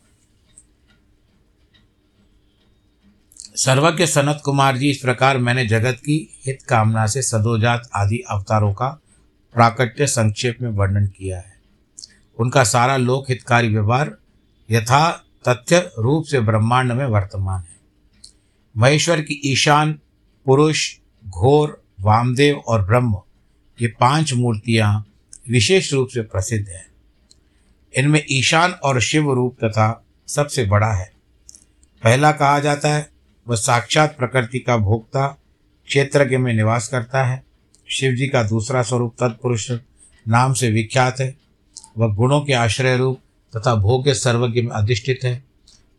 सर्वज्ञ 3.55 4.05
सनत 4.05 4.41
कुमार 4.45 4.77
जी, 4.77 4.89
इस 4.89 4.97
प्रकार 4.97 5.37
मैंने 5.37 5.67
जगत 5.67 5.97
की 5.99 6.41
हित 6.45 6.61
कामना 6.61 7.07
से 7.07 7.21
सदोजात 7.21 7.89
आदि 7.95 8.23
अवतारों 8.29 8.73
का 8.73 8.87
प्राकट्य 9.53 10.07
संक्षेप 10.07 10.57
में 10.61 10.69
वर्णन 10.69 11.07
किया 11.07 11.37
है। 11.37 11.53
उनका 12.39 12.63
सारा 12.63 12.97
लोक 12.97 13.25
हितकारी 13.29 13.67
व्यवहार 13.67 14.17
यथा 14.71 15.25
तथ्य 15.47 15.91
रूप 15.99 16.25
से 16.25 16.39
ब्रह्मांड 16.39 16.91
में 16.91 17.05
वर्तमान 17.05 17.61
है। 17.61 17.77
महेश्वर 18.77 19.21
की 19.21 19.41
ईशान, 19.45 19.99
पुरुष, 20.45 20.95
घोर, 21.27 21.83
वामदेव 22.01 22.57
और 22.57 22.85
ब्रह्म 22.85 23.21
ये 23.81 23.87
पाँच 23.87 24.33
मूर्तियाँ 24.33 25.07
विशेष 25.49 25.93
रूप 25.93 26.07
से 26.07 26.21
प्रसिद्ध 26.21 26.69
हैं। 26.69 26.87
इनमें 27.97 28.23
ईशान 28.31 28.71
और 28.71 29.01
शिव 29.01 29.33
रूप 29.33 29.57
तथा 29.63 30.05
सबसे 30.27 30.65
बड़ा 30.65 30.91
है। 30.91 31.11
पहला 32.03 32.31
कहा 32.31 32.59
जाता 32.59 32.89
है 32.89 33.10
वह 33.51 33.57
साक्षात 33.57 34.17
प्रकृति 34.17 34.59
का 34.59 34.77
भोक्ता 34.77 35.27
क्षेत्रज्ञ 35.87 36.37
में 36.37 36.53
निवास 36.53 36.87
करता 36.87 37.23
है। 37.23 37.43
शिव 37.89 38.15
जी 38.15 38.27
का 38.27 38.43
दूसरा 38.43 38.83
स्वरूप 38.83 39.15
तत्पुरुष 39.19 39.71
नाम 40.27 40.53
से 40.53 40.71
विख्यात 40.71 41.19
है। 41.19 41.35
वह 41.97 42.15
गुणों 42.15 42.41
के 42.41 42.53
आश्रय 42.53 42.97
रूप 42.97 43.19
तथा 43.57 43.75
भोग्य 43.75 44.13
सर्वज्ञ 44.13 44.61
में 44.61 44.71
अधिष्ठित 44.71 45.19
है। 45.23 45.43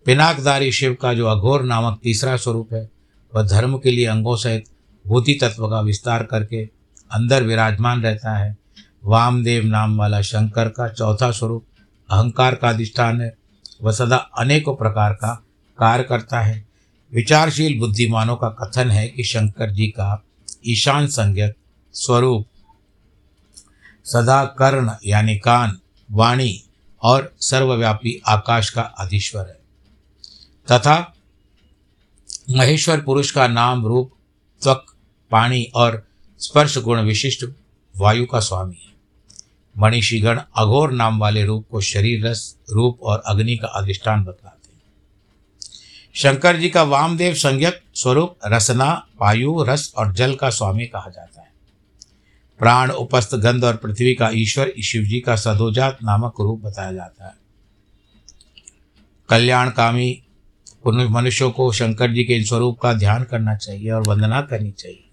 पिनाकदारी 0.05 0.73
शिव 0.73 0.95
का 0.95 1.15
जो 1.15 1.27
अघोर 1.27 1.63
नामक 1.63 2.01
तीसरा 2.03 2.37
स्वरूप 2.37 2.73
है, 2.73 2.91
वह 3.35 3.43
धर्म 3.43 3.79
के 3.79 3.91
लिए 3.91 4.07
अंगों 4.07 4.37
सहित 4.37 4.65
भूति 5.07 5.39
तत्व 5.41 5.69
का 5.69 5.81
विस्तार 5.81 6.23
करके 6.23 6.65
अंदर 7.11 7.43
विराजमान 7.43 8.03
रहता 8.03 8.39
है। 8.39 8.57
वामदेव 9.05 9.65
नाम 9.65 9.99
वाला 9.99 10.23
शंकर 10.23 10.69
का 10.69 10.89
चौथा 10.89 11.31
स्वरूप 11.31 11.67
अहंकार 12.11 12.55
का 12.55 12.69
अधिष्ठान 12.69 13.21
है। 13.21 13.35
वह 13.83 13.93
सदा 13.93 14.17
अनेकों 14.17 14.77
प्रकार 14.77 15.13
का 15.13 15.45
कार्य 15.79 16.03
करता 16.03 16.41
है। 16.41 16.72
विचारशील 17.15 17.79
बुद्धिमानों 17.79 18.37
का 18.37 18.49
कथन 18.49 18.91
है 18.91 19.09
कि 19.09 19.25
शंकर 19.25 19.71
जी 19.71 19.87
का 19.87 20.25
ईशान 20.67 21.07
संज्ञक 21.07 21.55
स्वरूप 21.93 22.47
सदा 24.05 24.45
कर्ण 24.45 24.91
यानी 25.07 25.39
कान, 25.39 25.79
वाणी 26.11 26.63
और 27.03 27.35
सर्वव्यापी 27.41 28.23
आकाश 28.27 28.71
का 28.71 28.83
अधीश्वर 28.83 29.47
है। 29.47 29.59
तथा 30.73 31.15
महेश्वर 32.51 33.01
पुरुष 33.01 33.31
का 33.31 33.49
नाम 33.49 33.87
रूप 33.87 34.13
त्वक, 34.63 34.95
पाणी 35.31 35.63
और 35.75 36.07
स्पर्श 36.39 36.79
गुण 36.79 37.01
विशिष्ट 37.01 37.45
वायु 37.97 38.27
का 38.27 38.41
स्वामी 38.41 38.83
है। 38.87 38.93
मणिषिगण 39.79 40.41
अघोर 40.57 40.93
नाम 40.93 41.19
वाले 41.19 41.45
रूप 41.45 41.67
को 41.71 41.81
शरीर 41.81 42.27
रस, 42.27 42.57
रूप 42.71 43.01
और 43.03 43.23
अग्नि 43.27 43.57
का 43.57 43.69
अधिष्ठान 43.69 44.25
बतलाते 44.25 44.62
शंकर 46.15 46.57
जी 46.57 46.69
का 46.69 46.83
वामदेव 46.83 47.35
संज्ञक 47.35 47.81
स्वरूप, 47.95 48.37
रसना 48.47 48.93
वायु 49.21 49.63
रस 49.63 49.93
और 49.97 50.13
जल 50.13 50.35
का 50.35 50.51
स्वामी 50.51 50.87
कहा 50.87 51.11
जाता 51.11 51.41
है। 51.41 51.51
प्राण 52.61 52.91
उपस्थ 52.91 53.35
गंध 53.35 53.65
और 53.65 53.77
पृथ्वी 53.77 54.15
का 54.15 54.29
ईश्वर 54.33 54.73
शिव 54.85 55.05
जी 55.05 55.21
का 55.21 55.37
सदोजात 55.37 55.99
नामक 56.03 56.41
रूप 56.41 56.61
बताया 56.61 56.93
जाता 56.93 57.27
है। 57.27 57.35
कल्याणकामी 59.29 60.23
मनुष्यों 60.87 61.51
को 61.51 61.71
शंकर 61.73 62.13
जी 62.13 62.25
के 62.25 62.35
इन 62.35 62.45
स्वरूप 62.45 62.79
का 62.81 62.93
ध्यान 62.93 63.25
करना 63.25 63.57
चाहिए 63.57 63.91
और 63.91 64.07
वंदना 64.09 64.41
करनी 64.43 64.71
चाहिए, 64.73 65.05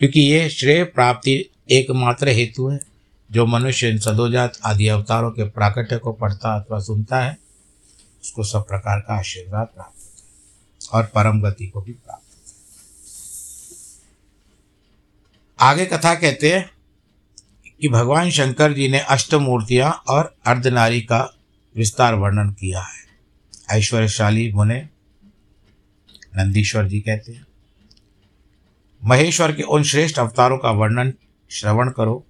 क्योंकि 0.00 0.20
ये 0.22 0.48
श्रेय 0.50 0.82
प्राप्ति 0.84 1.44
एकमात्र 1.70 2.28
हेतु 2.30 2.68
है, 2.68 2.78
जो 3.30 3.46
मनुष्य 3.46 3.88
इन 3.88 3.98
सदोजात 3.98 4.58
आदि 4.64 4.88
अवतारों 4.88 5.30
के 5.30 5.44
प्राकट्य 5.46 5.98
को 5.98 6.12
पढ़ता 6.12 6.54
अथवा 6.54 6.78
सुनता 6.80 7.20
है, 7.20 7.36
उसको 8.22 8.44
सब 8.44 8.66
प्रकार 8.68 9.00
का 9.00 9.18
आशीर्वाद 9.18 9.66
प्राप्त 9.66 9.99
और 10.92 11.04
परम 11.04 11.40
गति 11.40 11.66
को 11.66 11.80
भी 11.80 11.92
प्राप्त 11.92 12.26
आगे 15.58 15.86
कथा 15.86 16.14
कहते 16.14 16.52
हैं 16.52 16.70
कि 17.80 17.88
भगवान 17.88 18.30
शंकर 18.30 18.72
जी 18.72 18.88
ने 18.88 18.98
अष्टमूर्तियाँ 18.98 19.90
और 20.08 20.34
अर्धनारी 20.46 21.00
का 21.00 21.20
विस्तार 21.76 22.14
वर्णन 22.14 22.50
किया 22.50 22.80
है। 22.80 23.78
ऐश्वर्यशाली 23.78 24.52
मुने 24.52 24.80
नंदीश्वर 26.36 26.88
जी 26.88 27.00
कहते 27.00 27.32
हैं, 27.32 27.46
महेश्वर 29.02 29.52
के 29.52 29.62
उन 29.62 29.82
श्रेष्ठ 29.82 30.18
अवतारों 30.18 30.58
का 30.58 30.70
वर्णन 30.70 31.12
श्रवण 31.50 31.90
करो, 31.90 32.24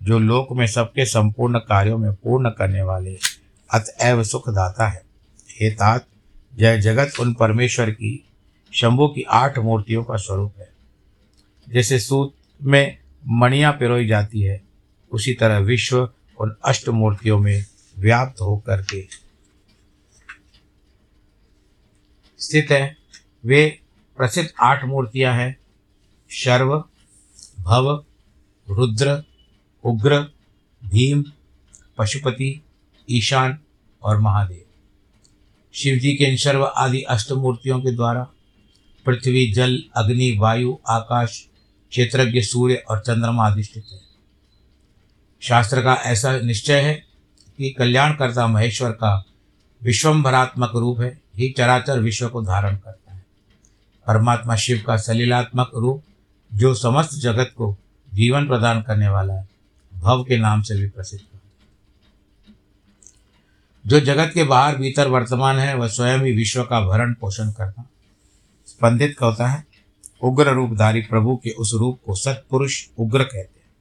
जो 0.00 0.18
लोक 0.18 0.52
में 0.52 0.66
सबके 0.66 1.04
संपूर्ण 1.04 1.58
कार्यों 1.58 1.98
में 1.98 2.12
पूर्ण 2.14 2.50
करने 2.50 2.82
वाले 2.82 3.18
अतएव 3.70 4.22
सुखदाता 4.24 4.88
है। 4.88 5.02
हे 5.50 5.70
तात 5.70 6.06
जय 6.54 6.80
जगत 6.80 7.12
उन 7.20 7.34
परमेश्वर 7.34 7.90
की, 7.90 8.28
शंभु 8.74 9.08
की 9.08 9.22
आठ 9.22 9.58
मूर्तियों 9.58 10.04
का 10.04 10.16
स्वरूप 10.16 10.54
है। 10.58 10.72
जैसे 11.68 11.98
सूत 11.98 12.34
में 12.62 12.98
मणियाँ 13.28 13.72
पिरोई 13.72 14.06
जाती 14.06 14.40
है, 14.40 14.62
उसी 15.10 15.34
तरह 15.34 15.58
विश्व 15.58 16.10
उन 16.40 16.56
अष्ट 16.64 16.88
मूर्तियों 16.88 17.38
में 17.38 17.64
व्याप्त 17.98 18.40
होकर 18.40 18.82
के। 18.82 19.08
स्थित 22.38 22.66
है। 22.70 22.96
वे 23.44 23.80
प्रसिद्ध 24.16 24.52
आठ 24.60 24.84
मूर्तियाँ 24.84 25.34
हैं। 25.34 25.56
शर्व, 26.30 26.84
भव, 27.60 28.04
रुद्र, 28.70 29.24
उग्र, 29.84 30.20
भीम, 30.84 31.24
पशुपति, 31.98 32.62
ईशान 33.10 33.58
और 34.02 34.20
महादेव। 34.20 34.63
शिव 35.74 35.98
जी 35.98 36.14
के 36.14 36.24
इन 36.24 36.36
सर्व 36.36 36.64
आदि 36.64 37.02
अष्टमूर्तियों 37.02 37.80
के 37.80 37.92
द्वारा 37.92 38.28
पृथ्वी, 39.06 39.52
जल, 39.52 39.82
अग्नि, 39.96 40.36
वायु, 40.38 40.78
आकाश, 40.88 41.48
क्षेत्रज्ञ, 41.90 42.40
सूर्य 42.40 42.74
और 42.74 42.98
चंद्रमा 42.98 43.50
अधिष्ठित 43.50 43.84
है। 43.92 43.98
शास्त्र 45.40 45.82
का 45.82 45.94
ऐसा 45.94 46.40
निश्चय 46.40 46.80
है 46.80 46.94
कि 47.58 47.70
कल्याणकर्ता 47.70 48.46
महेश्वर 48.46 48.90
का 48.90 49.24
विश्वम्भरात्मक 49.82 50.72
रूप 50.74 51.00
है, 51.00 51.20
ही 51.36 51.54
चराचर 51.56 52.00
विश्व 52.00 52.28
को 52.28 52.42
धारण 52.42 52.76
करता 52.76 53.14
है। 53.14 53.26
परमात्मा 54.06 54.56
शिव 54.56 54.84
का 54.86 54.96
सलीलात्मक 54.96 55.70
रूप, 55.74 56.04
जो 56.54 56.74
समस्त 56.74 57.10
जगत 57.14 57.52
को 57.56 57.76
जीवन 58.14 58.46
प्रदान 58.46 58.82
करने 58.82 59.08
वाला 59.08 59.34
है, 59.34 59.48
भव 59.94 60.24
के 60.24 60.36
नाम 60.36 60.62
से 60.62 60.74
भी 60.74 60.88
प्रसिद्ध 60.88 61.33
जो 63.86 64.00
जगत 64.00 64.30
के 64.34 64.44
बाहर 64.44 64.76
भीतर 64.76 65.08
वर्तमान 65.08 65.58
है, 65.58 65.76
वह 65.76 65.88
स्वयं 65.88 66.18
ही 66.18 66.32
विश्व 66.32 66.62
का 66.62 66.80
भरण 66.80 67.14
पोषण 67.14 67.50
करना 67.50 67.90
स्पंदित 68.66 69.16
होता 69.22 69.46
है? 69.46 69.64
उग्र 70.22 70.50
रूपधारी 70.50 71.00
प्रभु 71.00 71.36
के 71.36 71.50
उस 71.50 71.74
रूप 71.74 72.00
को 72.06 72.14
सत्पुरुष 72.14 72.86
उग्र 72.98 73.24
कहते 73.24 73.38
हैं। 73.38 73.72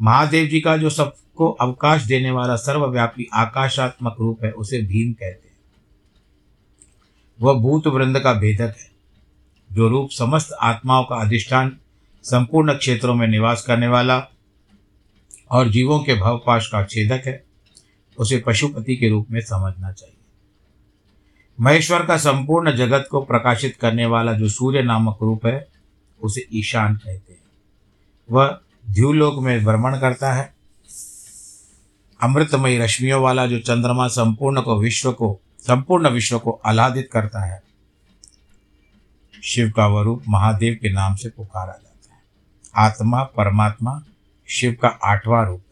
महादेव 0.00 0.46
जी 0.46 0.60
का 0.60 0.76
जो 0.76 0.90
सबको 0.90 1.50
अवकाश 1.50 2.02
देने 2.02 2.30
वाला 2.30 2.56
सर्वव्यापी 2.56 3.28
आकाशात्मक 3.32 4.16
रूप 4.20 4.44
है, 4.44 4.50
उसे 4.50 4.82
भीम 4.82 5.12
कहते 5.12 5.48
हैं। 5.48 5.56
वह 7.40 7.54
भूत 7.54 7.86
वृंद 7.86 8.20
का 8.20 8.32
भेदक 8.32 8.74
है, 8.78 8.90
जो 9.72 9.88
रूप 9.88 10.10
समस्त 10.10 10.52
आत्माओं 10.52 11.04
का 11.04 11.16
अधिष्ठान, 11.16 11.78
संपूर्ण 12.22 12.74
क्षेत्रों 12.74 13.14
में 13.14 13.26
निवास 13.26 13.62
करने 13.62 13.88
वाला 13.88 14.28
और 15.50 15.68
जीवों 15.68 16.00
के 16.00 16.14
भवपाश 16.14 16.66
का 16.66 16.84
छेदक 16.84 17.22
है। 17.26 17.51
उसे 18.18 18.42
पशुपति 18.46 18.96
के 18.96 19.08
रूप 19.08 19.26
में 19.30 19.40
समझना 19.40 19.92
चाहिए। 19.92 20.16
महेश्वर 21.60 22.06
का 22.06 22.16
संपूर्ण 22.16 22.76
जगत 22.76 23.08
को 23.10 23.22
प्रकाशित 23.22 23.76
करने 23.76 24.06
वाला 24.06 24.32
जो 24.32 24.48
सूर्य 24.48 24.82
नामक 24.82 25.18
रूप 25.22 25.46
है, 25.46 25.68
उसे 26.22 26.48
ईशान 26.52 26.96
कहते 26.96 27.32
हैं। 27.32 27.40
वह 28.30 28.60
ध्यूलोक 28.90 29.42
में 29.42 29.64
भ्रमण 29.64 30.00
करता 30.00 30.32
है। 30.32 30.54
अमृतमयी 32.22 32.78
रश्मियों 32.78 33.22
वाला 33.22 33.46
जो 33.46 33.58
चंद्रमा 33.58 34.08
संपूर्ण 34.08 34.62
को 34.62 34.80
विश्व 34.80 35.12
को, 35.12 35.40
संपूर्ण 35.58 36.08
विश्व 36.08 36.38
को 36.38 36.50
आह्लादित 36.50 37.10
करता 37.12 37.44
है, 37.44 37.62
शिव 39.44 39.70
का 39.70 39.86
वह 39.86 40.02
रूप 40.02 40.22
महादेव 40.28 40.78
के 40.82 40.92
नाम 40.92 41.14
से 41.14 41.28
पुकारा 41.28 41.72
जाता 41.72 42.14
है। 42.14 42.22
आत्मा, 42.76 43.22
परमात्मा, 43.22 44.02
शिव 44.48 44.76
का 44.82 44.88
आठवां 44.88 45.46
रूप 45.46 45.62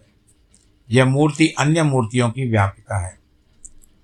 यह 0.91 1.05
मूर्ति 1.05 1.49
अन्य 1.49 1.83
मूर्तियों 1.83 2.31
की 2.31 2.51
व्यापिका 2.51 3.07
है। 3.07 3.19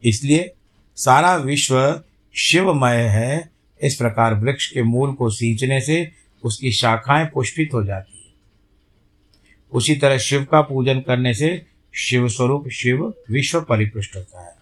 इसलिए 0.05 0.53
सारा 0.96 1.37
विश्व 1.37 2.03
शिवमय 2.35 2.96
है। 2.96 3.51
इस 3.83 3.96
प्रकार 3.96 4.35
वृक्ष 4.35 4.72
के 4.72 4.83
मूल 4.83 5.12
को 5.12 5.31
सींचने 5.31 5.81
से 5.81 6.12
उसकी 6.44 6.72
शाखाएँ 6.72 7.27
पुष्पित 7.27 7.70
हो 7.75 7.85
जाती 7.85 8.18
है। 8.18 8.35
उसी 9.72 9.96
तरह 9.96 10.18
शिव 10.18 10.44
का 10.44 10.61
पूजन 10.61 11.01
करने 11.01 11.35
से 11.35 11.66
शिव 11.94 12.29
स्वरूप 12.29 12.68
शिव 12.68 13.14
विश्व 13.31 13.61
परिपुष्ट 13.61 14.16
होता 14.16 14.46
है। 14.46 14.57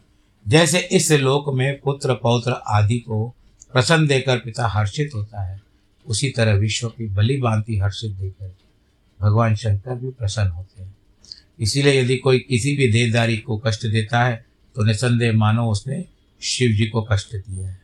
जैसे 0.48 0.78
इस 0.78 1.12
लोक 1.12 1.54
में 1.54 1.80
पुत्र 1.80 2.14
पौत्र 2.14 2.52
आदि 2.52 2.98
को 2.98 3.34
प्रसन्न 3.72 4.06
देकर 4.06 4.38
पिता 4.38 4.68
हर्षित 4.68 5.10
होता 5.14 5.44
है, 5.44 5.60
उसी 6.06 6.30
तरह 6.30 6.52
विश्व 6.52 6.88
की 6.88 7.06
बलि 7.06 7.36
बांति 7.36 7.78
हर्षित 7.78 8.10
देकर 8.10 8.56
भगवान 9.20 9.54
शंकर 9.54 9.94
भी 9.94 10.10
प्रसन्न 10.10 10.48
होते 10.48 10.82
हैं। 10.82 10.93
इसीलिए 11.60 12.00
यदि 12.00 12.16
कोई 12.16 12.38
किसी 12.38 12.76
भी 12.76 12.90
देहदारी 12.92 13.36
को 13.36 13.56
कष्ट 13.58 13.86
देता 13.86 14.22
है 14.24 14.44
तो 14.76 14.84
निसंदेह 14.84 15.32
मानो 15.32 15.70
उसने 15.70 16.04
शिव 16.42 16.70
जी 16.70 16.86
को 16.86 17.02
कष्ट 17.02 17.34
दिया 17.34 17.68
है। 17.68 17.82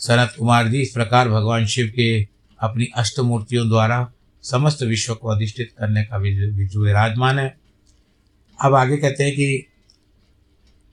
सनत 0.00 0.34
कुमार 0.38 0.68
जी, 0.68 0.80
इस 0.82 0.90
प्रकार 0.90 1.28
भगवान 1.28 1.66
शिव 1.66 1.86
के 1.86 2.22
अपनी 2.58 2.86
अष्टमूर्तियों 2.96 3.68
द्वारा 3.68 4.12
समस्त 4.44 4.82
विश्व 4.82 5.14
को 5.14 5.28
अधिष्ठित 5.28 5.72
करने 5.78 6.02
का 6.04 6.16
विराजमान 6.16 7.38
है। 7.38 7.56
अब 8.58 8.74
आगे 8.74 8.96
कहते 8.96 9.24
हैं 9.24 9.32
कि 9.32 9.66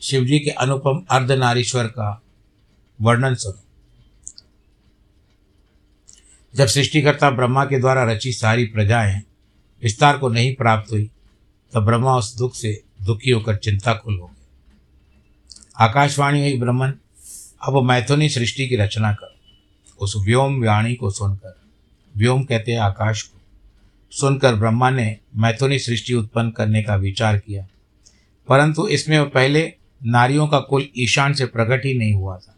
शिव 0.01 0.25
जी 0.25 0.39
के 0.39 0.49
अनुपम 0.49 1.03
अर्धनारीश्वर 1.11 1.87
का 1.87 2.21
वर्णन 2.99 3.35
सुनो। 3.35 3.61
जब 6.53 6.67
सृष्टिकर्ता 6.67 7.29
ब्रह्मा 7.31 7.65
के 7.65 7.79
द्वारा 7.79 8.03
रची 8.03 8.31
सारी 8.33 8.65
प्रजाएँ 8.65 9.21
विस्तार 9.83 10.17
को 10.17 10.29
नहीं 10.29 10.53
प्राप्त 10.55 10.91
हुई 10.91 11.09
तब 11.73 11.85
ब्रह्मा 11.85 12.15
उस 12.15 12.35
दुख 12.37 12.55
से 12.55 12.81
दुखी 13.01 13.31
होकर 13.31 13.55
चिंताकुल 13.55 14.17
हो 14.19 14.25
गए। 14.25 14.33
आकाशवाणी 15.79 16.41
हुई, 16.41 16.59
ब्रह्मन, 16.59 16.93
अब 17.61 17.81
मैथुनी 17.83 18.29
सृष्टि 18.29 18.67
की 18.67 18.75
रचना 18.75 19.13
कर, 19.13 19.35
उस 19.99 20.13
व्योम 20.17 20.63
वाणी 20.65 20.93
को 20.95 21.09
सुनकर। 21.11 21.59
व्योम 22.15 22.43
कहते 22.43 22.71
हैं 22.71 22.79
आकाश 22.79 23.21
को। 23.21 23.39
सुनकर 24.11 24.55
ब्रह्मा 24.55 24.89
ने 24.89 25.17
मैथुनी 25.35 25.79
सृष्टि 25.79 26.13
उत्पन्न 26.13 26.51
करने 26.51 26.83
का 26.83 26.95
विचार 26.95 27.37
किया, 27.37 27.65
परंतु 28.47 28.87
इसमें 28.87 29.29
पहले 29.29 29.73
नारियों 30.01 30.47
का 30.47 30.59
कुल 30.61 30.87
ईशान 30.97 31.33
से 31.33 31.45
प्रकट 31.47 31.85
ही 31.85 31.97
नहीं 31.97 32.13
हुआ 32.13 32.37
था। 32.37 32.55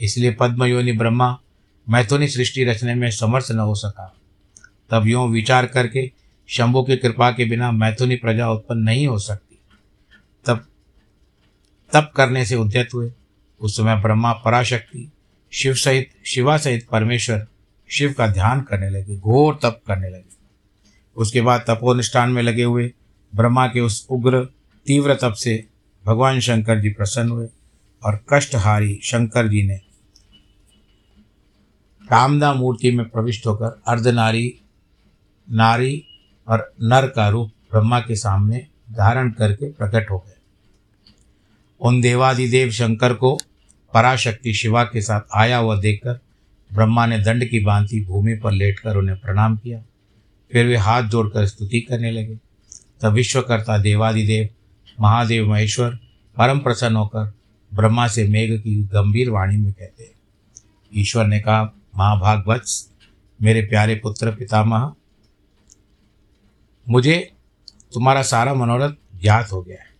इसलिए 0.00 0.32
पद्मयोनि 0.32 0.92
ब्रह्मा 0.92 1.36
मैथुनी 1.86 2.28
सृष्टि 2.28 2.64
रचने 2.64 2.94
में 2.94 3.10
समर्थ 3.10 3.50
न 3.52 3.58
हो 3.58 3.74
सका। 3.74 4.12
तब 4.90 5.06
यूँ 5.06 5.28
विचार 5.28 5.66
करके 5.66 6.10
शंभु 6.48 6.82
की 6.82 6.96
कृपा 6.96 7.30
के 7.30 7.44
बिना 7.44 7.72
मैथुनी 7.72 8.16
प्रजा 8.16 8.50
उत्पन्न 8.50 8.78
नहीं 8.78 9.06
हो 9.06 9.18
सकती। 9.18 9.58
तब 10.46 10.66
तप 11.92 12.12
करने 12.16 12.46
से 12.46 12.56
उद्यत 12.56 12.88
हुए। 12.94 13.12
उस 13.60 13.76
समय 13.76 14.02
ब्रह्मा 14.02 14.32
पराशक्ति, 14.32 15.12
शिव 15.52 15.74
सहित, 15.74 16.10
शिवा 16.26 16.56
सहित 16.56 16.88
परमेश्वर 16.88 17.46
शिव 17.90 18.12
का 18.12 18.26
ध्यान 18.26 18.60
करने 18.60 18.90
लगे, 18.90 19.16
घोर 19.16 19.58
तप 19.62 19.80
करने 19.86 20.08
लगे। 20.08 20.32
उसके 21.16 21.40
बाद 21.40 21.64
तपोनिष्ठान 21.68 22.30
में 22.30 22.42
लगे 22.42 22.62
हुए 22.62 22.92
ब्रह्मा 23.34 23.66
के 23.66 23.80
उस 23.80 24.06
उग्र, 24.10 24.44
तीव्र 24.86 25.14
तप 25.14 25.32
से 25.32 25.66
भगवान 26.06 26.40
शंकर 26.40 26.80
जी 26.80 26.90
प्रसन्न 26.90 27.30
हुए 27.30 27.48
और 28.04 28.24
कष्टहारी 28.32 29.00
शंकर 29.02 29.48
जी 29.48 29.62
ने 29.62 29.76
कामदा 32.10 32.54
मूर्ति 32.54 32.90
में 32.90 33.08
प्रविष्ट 33.08 33.46
होकर 33.46 33.82
अर्धनारी, 33.86 34.60
नारी 35.50 36.06
और 36.48 36.72
नर 36.82 37.06
का 37.06 37.28
रूप 37.28 37.50
ब्रह्मा 37.72 38.00
के 38.00 38.16
सामने 38.16 38.66
धारण 38.92 39.30
करके 39.30 39.70
प्रकट 39.72 40.10
हो 40.10 40.18
गए 40.18 40.34
उन 41.80 42.00
देवादिदेव 42.00 42.70
शंकर 42.70 43.14
को 43.14 43.38
पराशक्ति 43.94 44.54
शिवा 44.54 44.84
के 44.84 45.00
साथ 45.02 45.20
आया 45.34 45.56
हुआ 45.58 45.80
देखकर 45.80 46.20
ब्रह्मा 46.72 47.06
ने 47.06 47.18
दंड 47.18 47.48
की 47.48 47.64
भांति 47.64 48.00
भूमि 48.04 48.34
पर 48.34 48.52
लेटकर 48.52 48.96
उन्हें 48.96 49.18
प्रणाम 49.20 49.56
किया। 49.56 49.82
फिर 50.52 50.66
वे 50.66 50.76
हाथ 50.76 51.02
जोड़कर 51.02 51.46
स्तुति 51.46 51.80
करने 51.80 52.10
लगे। 52.10 52.38
तब 53.00 53.12
विश्वकर्ता 53.12 53.78
देवादिदेव, 53.78 54.48
महादेव 55.00 55.50
महेश्वर 55.50 55.98
परम 56.36 56.58
प्रसन्न 56.58 56.96
होकर 56.96 57.32
ब्रह्मा 57.74 58.06
से 58.08 58.28
मेघ 58.28 58.60
की 58.60 58.82
गंभीर 58.84 59.30
वाणी 59.30 59.56
में 59.56 59.72
कहते 59.72 60.02
हैं, 60.02 60.10
ईश्वर 60.92 61.26
ने 61.26 61.40
कहा 61.40 61.62
महाभागवत्स 61.96 62.88
मेरे 63.42 63.62
प्यारे 63.62 63.94
पुत्र 63.94 64.30
पितामह 64.30 64.92
मुझे 66.88 67.32
तुम्हारा 67.94 68.22
सारा 68.22 68.54
मनोरथ 68.54 69.20
ज्ञात 69.20 69.52
हो 69.52 69.62
गया 69.62 69.82
है। 69.82 69.92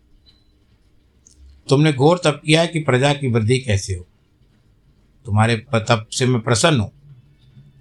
तुमने 1.68 1.92
घोर 1.92 2.20
तप 2.24 2.42
किया 2.46 2.60
है 2.60 2.66
कि 2.66 2.80
प्रजा 2.80 3.14
की 3.14 3.32
वृद्धि 3.32 3.58
कैसे 3.58 3.94
हो। 3.94 4.06
तुम्हारे 5.26 5.56
तप 5.74 6.08
से 6.12 6.26
मैं 6.26 6.40
प्रसन्न 6.40 6.80
हूँ। 6.80 6.92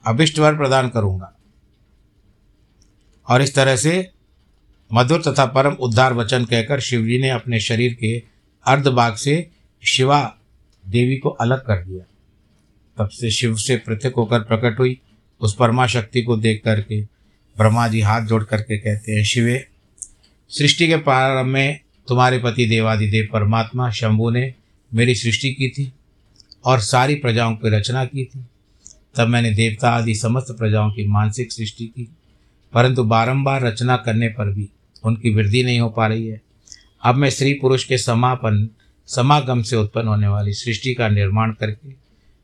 अभिष्ट 0.06 0.40
वर 0.40 0.56
प्रदान 0.56 0.90
करूँगा। 0.90 1.34
और 3.28 3.42
इस 3.42 3.56
तरह 3.56 3.76
से 3.76 4.12
मधुर 4.94 5.22
तथा 5.22 5.46
परम 5.46 5.74
उद्धार 5.74 6.14
वचन 6.14 6.46
कहकर 6.46 6.80
शिवजी 6.80 7.18
ने 7.18 7.30
अपने 7.30 7.60
शरीर 7.60 7.94
के 7.94 8.24
अर्धभाग 8.66 9.16
से 9.16 9.50
शिवा 9.84 10.38
देवी 10.88 11.18
को 11.18 11.30
अलग 11.30 11.60
कर 11.66 11.86
दिया। 11.86 12.04
तब 12.98 13.10
से 13.10 13.32
शिव 13.32 13.56
से 13.56 13.78
पृथक 13.78 14.14
होकर 14.18 14.40
प्रकट 14.40 14.80
हुई। 14.80 15.02
उस 15.42 15.56
परमा 15.56 15.88
शक्ति 15.88 16.22
को 16.22 16.38
देख 16.38 16.62
करके 16.66 17.21
ब्रह्मा 17.58 17.88
जी 17.88 18.02
हाथ 18.02 18.22
जोड़ 18.22 18.44
करके 18.44 18.78
कहते 18.78 19.12
हैं, 19.12 19.24
शिवे, 19.24 19.68
सृष्टि 20.50 20.88
के 20.88 20.98
प्रारंभ 20.98 21.48
में 21.48 21.80
तुम्हारे 22.08 22.40
पति 22.40 22.66
देवादिदेव 22.66 23.30
परमात्मा 23.34 23.92
शंभु 23.92 24.30
ने 24.30 24.54
मेरी 24.94 25.16
सृष्टि 25.16 25.54
की 25.54 25.70
थी 25.70 25.94
और 26.66 26.80
सारी 26.80 27.16
प्रजाओं 27.16 27.56
की 27.56 27.70
रचना 27.70 28.06
की 28.06 28.26
थी। 28.26 28.46
तब 29.16 29.28
मैंने 29.28 29.52
देवता 29.52 29.90
आदि 29.90 30.16
समस्त 30.16 30.56
प्रजाओं 30.60 30.92
की 30.92 31.08
मानसिक 31.08 31.52
सृष्टि 31.52 31.86
की, 31.86 32.08
परंतु 32.74 33.04
बारंबार 33.04 33.62
रचना 33.62 33.98
करने 33.98 34.30
पर 34.30 34.54
भी 34.54 34.70
उनकी 35.04 35.34
वृद्धि 35.34 35.64
नहीं 35.64 35.80
हो 35.80 35.90
पा 35.90 36.08
रही 36.08 36.28
है। 36.28 36.42
अब 37.04 37.16
मैं 37.16 37.30
स्त्री 37.30 37.54
पुरुष 37.54 37.84
के 37.84 37.98
समापन, 37.98 38.70
समागम 39.08 39.62
से 39.62 39.76
उत्पन्न 39.76 40.08
होने 40.08 40.28
वाली 40.28 40.54
सृष्टि 40.54 40.94
का 40.94 41.10
निर्माण 41.10 41.52
करके 41.52 41.94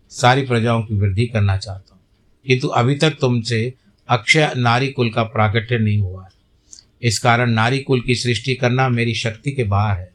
सारी 0.10 0.41
प्रजाओं 0.41 0.84
की 0.84 0.96
वृद्धि 0.96 1.26
करना 1.26 1.58
चाहता 1.58 1.93
हूँ। 1.93 2.02
किंतु 2.48 2.67
अभी 2.67 2.96
तक 2.96 3.12
तुमसे 3.22 3.74
अक्षय 4.10 4.54
नारी 4.58 4.88
कुल 4.88 5.10
का 5.10 5.24
प्राकट्य 5.24 5.78
नहीं 5.78 6.00
हुआ 6.00 6.24
है। 6.24 6.30
इस 7.02 7.20
कारण 7.20 7.52
नारी 7.52 7.80
कुल 7.80 8.02
की 8.02 8.15
सृष्टि 8.15 8.56
करना 8.56 8.89
मेरी 8.89 9.13
शक्ति 9.13 9.52
के 9.52 9.63
बाहर 9.63 10.00
है। 10.00 10.12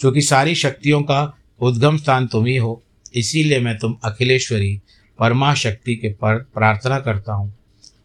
क्योंकि 0.00 0.22
सारी 0.22 0.54
शक्तियों 0.54 1.02
का 1.02 1.38
उद्गम 1.60 1.96
स्थान 1.96 2.26
तुम 2.26 2.46
ही 2.46 2.56
हो, 2.56 2.82
इसीलिए 3.14 3.60
मैं 3.60 3.78
तुम 3.78 3.96
अखिलेश्वरी 4.04 4.80
परमा 5.18 5.54
शक्ति 5.54 5.96
के 5.96 6.08
पर 6.08 6.34
प्रार्थना 6.34 7.00
करता 7.00 7.32
हूँ। 7.32 7.56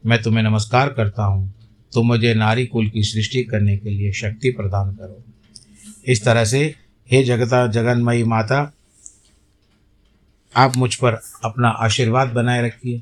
मैं 0.05 0.21
तुम्हें 0.21 0.43
नमस्कार 0.43 0.89
करता 0.89 1.23
हूँ। 1.23 1.53
तुम 1.93 2.07
मुझे 2.07 2.33
नारी 2.33 2.65
कुल 2.65 2.89
की 2.89 3.03
सृष्टि 3.03 3.43
करने 3.43 3.77
के 3.77 3.89
लिए 3.89 4.11
शक्ति 4.11 4.49
प्रदान 4.49 4.91
करो। 4.91 5.23
इस 6.07 6.23
तरह 6.23 6.45
से 6.45 6.75
हे 7.11 7.23
जगता 7.23 7.67
जगन्मयी 7.67 8.23
माता, 8.23 8.73
आप 10.55 10.75
मुझ 10.75 10.95
पर 10.95 11.13
अपना 11.43 11.69
आशीर्वाद 11.69 12.27
बनाए 12.27 12.65
रखिए। 12.65 13.01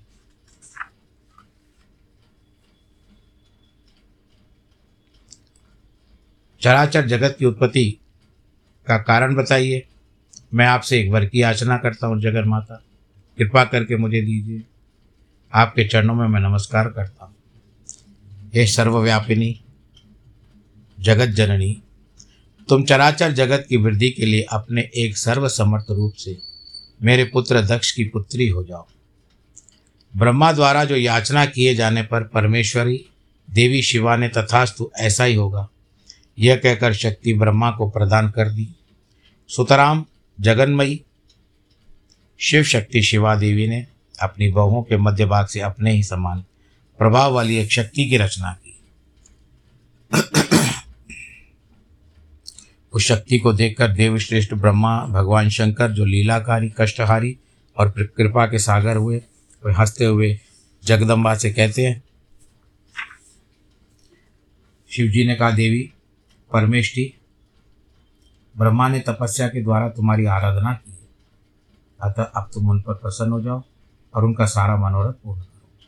चराचर 6.63 7.07
जगत 7.07 7.35
की 7.39 7.45
उत्पत्ति 7.45 7.97
का 8.87 8.97
कारण 8.97 9.35
बताइए। 9.35 9.87
मैं 10.53 10.65
आपसे 10.65 11.01
एक 11.01 11.09
वर 11.09 11.25
की 11.25 11.41
याचना 11.41 11.77
करता 11.77 12.07
हूँ 12.07 12.21
जगन 12.21 12.43
माता। 12.45 12.83
कृपा 13.37 13.63
करके 13.63 13.97
मुझे 13.97 14.21
दीजिए। 14.21 14.63
आपके 15.53 15.83
चरणों 15.83 16.13
में 16.15 16.27
मैं 16.27 16.39
नमस्कार 16.39 16.89
करता 16.89 17.25
हूँ। 17.25 17.35
हे 18.55 18.67
सर्वव्यापिनी, 18.67 19.61
जगत 20.99 21.25
जननी, 21.25 21.81
तुम 22.69 22.83
चराचर 22.83 23.31
जगत 23.31 23.65
की 23.69 23.77
वृद्धि 23.77 24.09
के 24.09 24.25
लिए 24.25 24.41
अपने 24.41 24.89
एक 24.95 25.17
सर्वसमर्थ 25.17 25.85
रूप 25.91 26.13
से 26.13 26.37
मेरे 27.03 27.23
पुत्र 27.23 27.61
दक्ष 27.61 27.91
की 27.91 28.03
पुत्री 28.03 28.47
हो 28.47 28.63
जाओ। 28.63 28.87
ब्रह्मा 30.17 30.51
द्वारा 30.51 30.85
जो 30.85 30.95
याचना 30.95 31.45
किए 31.45 31.75
जाने 31.75 32.03
पर 32.03 32.23
परमेश्वरी, 32.23 33.05
देवी 33.49 33.81
शिवा 33.81 34.15
ने 34.15 34.29
तथास्तु 34.29 34.91
ऐसा 34.97 35.23
ही 35.23 35.35
होगा। 35.35 35.69
यह 36.39 36.55
कहकर 36.55 36.93
शक्ति 36.93 37.33
ब्रह्मा 37.33 37.71
को 37.71 37.89
प्रदान 37.89 38.29
कर 38.31 38.49
दी। 38.49 38.69
सुतराम 39.47 40.05
जगन्मयी, 40.41 41.03
शिव 42.39 42.63
शक्ति 42.63 43.01
शिवा 43.01 43.35
देवी 43.35 43.67
ने 43.67 43.87
अपनी 44.21 44.47
बहुओं 44.47 44.83
के 44.83 44.97
मध्य 44.97 45.25
भाग 45.25 45.47
से 45.47 45.59
अपने 45.59 45.91
ही 45.91 46.03
समान 46.03 46.43
प्रभाव 46.97 47.33
वाली 47.33 47.57
एक 47.57 47.71
शक्ति 47.71 48.09
की 48.09 48.17
रचना 48.17 48.57
की। 48.65 48.79
उस 52.93 53.03
शक्ति 53.03 53.39
को 53.39 53.53
देखकर 53.53 53.87
देवश्रेष्ठ 53.87 54.53
ब्रह्मा, 54.53 55.05
भगवान 55.05 55.49
शंकर 55.49 55.91
जो 55.91 56.05
लीलाकारी, 56.05 56.73
कष्टहारी 56.77 57.37
और 57.77 57.89
कृपा 57.89 58.45
के 58.45 58.59
सागर 58.59 58.95
हुए 58.95 59.21
वे 59.65 59.73
हँसते 59.73 60.05
हुए 60.05 60.39
जगदम्बा 60.83 61.35
से 61.35 61.53
कहते 61.53 61.85
हैं, 61.85 62.03
शिवजी 64.89 65.27
ने 65.27 65.35
कहा, 65.35 65.51
देवी 65.51 65.91
परमेष्टि 66.53 67.13
ब्रह्मा 68.57 68.87
ने 68.87 68.99
तपस्या 68.99 69.47
के 69.47 69.63
द्वारा 69.63 69.89
तुम्हारी 69.89 70.25
आराधना 70.25 70.73
की 70.73 70.91
है। 70.91 70.97
अतः 72.01 72.23
अब 72.23 72.49
तुम 72.53 72.69
उन 72.69 72.81
पर 72.81 72.93
प्रसन्न 72.93 73.31
हो 73.31 73.41
जाओ 73.41 73.63
और 74.13 74.25
उनका 74.25 74.45
सारा 74.45 74.77
मनोरथ 74.77 75.13
पूर्ण 75.13 75.41
करो। 75.41 75.87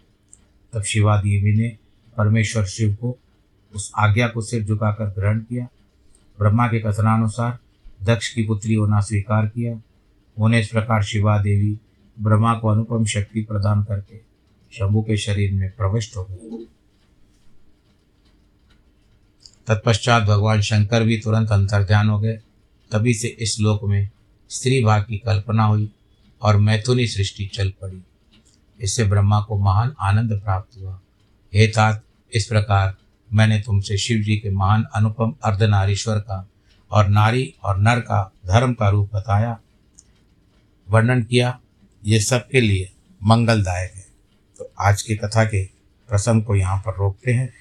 तब 0.74 0.86
शिवा 0.86 1.18
देवी 1.18 1.58
ने 1.58 1.78
परमेश्वर 2.18 2.66
शिव 2.66 2.94
को 2.94 3.18
उस 3.76 3.92
आज्ञा 3.98 4.28
को 4.28 4.42
सिर 4.42 4.64
झुकाकर 4.64 5.06
ग्रहण 5.06 5.40
किया। 5.40 5.68
ब्रह्मा 6.40 6.68
के 6.68 6.80
कथनानुसार 6.80 7.60
दक्ष 8.04 8.30
की 8.30 8.44
पुत्री 8.44 8.74
होना 8.74 9.00
स्वीकार 9.00 9.48
किया। 9.48 9.82
उन्हें 10.38 10.62
इस 10.62 10.68
प्रकार 10.68 11.04
शिवा 11.04 11.38
देवी 11.38 11.80
ब्रह्मा 12.22 12.54
को 12.60 12.68
अनुपम 12.68 13.06
शक्ति 13.06 13.44
प्रदान 13.44 13.84
करके 13.84 14.18
शंभु 14.72 15.02
के 15.02 15.18
शरीर 15.18 15.54
में 15.54 15.72
प्रविष्ट 15.72 16.18
हो 16.18 16.24
गई। 16.24 16.68
तत्पश्चात 19.68 20.24
भगवान 20.24 20.62
शंकर 20.62 21.04
भी 21.04 21.18
तुरंत 21.18 21.52
अंतर्ध्यान 21.52 22.10
हो 22.10 22.20
गए। 22.20 22.40
तभी 22.92 23.14
से 23.14 23.28
इस 23.28 23.60
लोक 23.60 23.84
में 23.84 24.10
स्त्री 24.50 24.84
भाग 24.84 25.04
की 25.04 25.18
कल्पना 25.18 25.64
हुई 25.64 25.90
और 26.42 26.58
मैथुनी 26.58 27.08
सृष्टि 27.08 27.46
चल 27.46 27.70
पड़ी। 27.82 28.02
इससे 28.80 29.04
ब्रह्मा 29.04 29.40
को 29.42 29.58
महान 29.58 29.94
आनंद 30.00 30.40
प्राप्त 30.42 30.78
हुआ। 30.78 31.00
हे 31.54 31.68
तात, 31.68 32.04
इस 32.34 32.46
प्रकार 32.46 32.96
मैंने 33.30 33.60
तुमसे 33.60 33.98
शिव 33.98 34.22
जी 34.22 34.38
के 34.38 34.50
महान 34.50 34.86
अनुपम 34.96 35.34
अर्धनारीश्वर 35.44 36.20
का 36.20 36.48
और 36.92 37.08
नारी 37.08 37.54
और 37.64 37.78
नर 37.78 38.00
का 38.00 38.32
धर्म 38.46 38.74
का 38.74 38.90
रूप 38.90 39.16
बताया, 39.16 39.60
वर्णन 40.88 41.24
किया। 41.24 41.60
ये 42.04 42.20
सबके 42.20 42.62
लिए 42.62 42.92
मंगलदायक 43.22 43.92
है। 43.96 44.06
तो 44.58 44.72
आज 44.80 45.02
की 45.02 45.16
कथा 45.16 45.46
के 45.46 45.64
प्रसंग 46.10 46.44
को 46.44 46.56
यहाँ 46.56 46.78
पर 46.78 46.96
रोकते 46.96 47.32
हैं। 47.32 47.54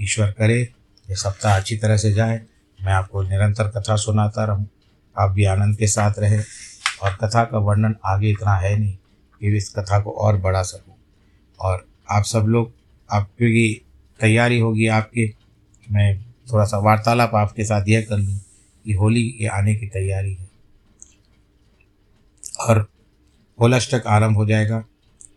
ईश्वर 0.00 0.30
करे। 0.30 0.72
ये 1.12 1.16
सप्ताह 1.16 1.56
अच्छी 1.56 1.76
तरह 1.76 1.96
से 1.96 2.12
जाए। 2.12 2.40
मैं 2.84 2.92
आपको 2.92 3.22
निरंतर 3.22 3.68
कथा 3.68 3.96
सुनाता 3.96 4.44
रहूँ। 4.44 4.68
आप 5.18 5.30
भी 5.30 5.44
आनंद 5.44 5.76
के 5.76 5.86
साथ 5.86 6.12
रहे 6.18 6.38
और 7.02 7.18
कथा 7.24 7.44
का 7.44 7.58
वर्णन 7.58 7.96
आगे 8.04 8.30
इतना 8.30 8.54
है 8.54 8.76
नहीं 8.76 8.96
कि 9.40 9.56
इस 9.56 9.74
कथा 9.78 9.98
को 10.00 10.10
और 10.10 10.36
बढ़ा 10.36 10.62
सकूँ। 10.62 10.94
और 11.60 11.86
आप 12.10 12.24
सब 12.24 12.44
लोग 12.48 12.72
आपकी 13.10 13.84
तैयारी 14.20 14.58
होगी 14.58 14.86
आपकी, 14.86 15.34
मैं 15.90 16.22
थोड़ा 16.52 16.64
सा 16.64 16.78
वार्तालाप 16.78 17.34
आपके 17.34 17.64
साथ 17.64 17.88
यह 17.88 18.06
कर 18.08 18.18
लूँ 18.18 18.38
कि 18.84 18.92
होली 18.92 19.28
के 19.28 19.46
आने 19.46 19.74
की 19.74 19.86
तैयारी 19.86 20.34
है। 20.34 20.48
और 22.60 22.88
होलाष्टक 23.60 24.06
आरंभ 24.06 24.36
हो 24.36 24.46
जाएगा। 24.46 24.84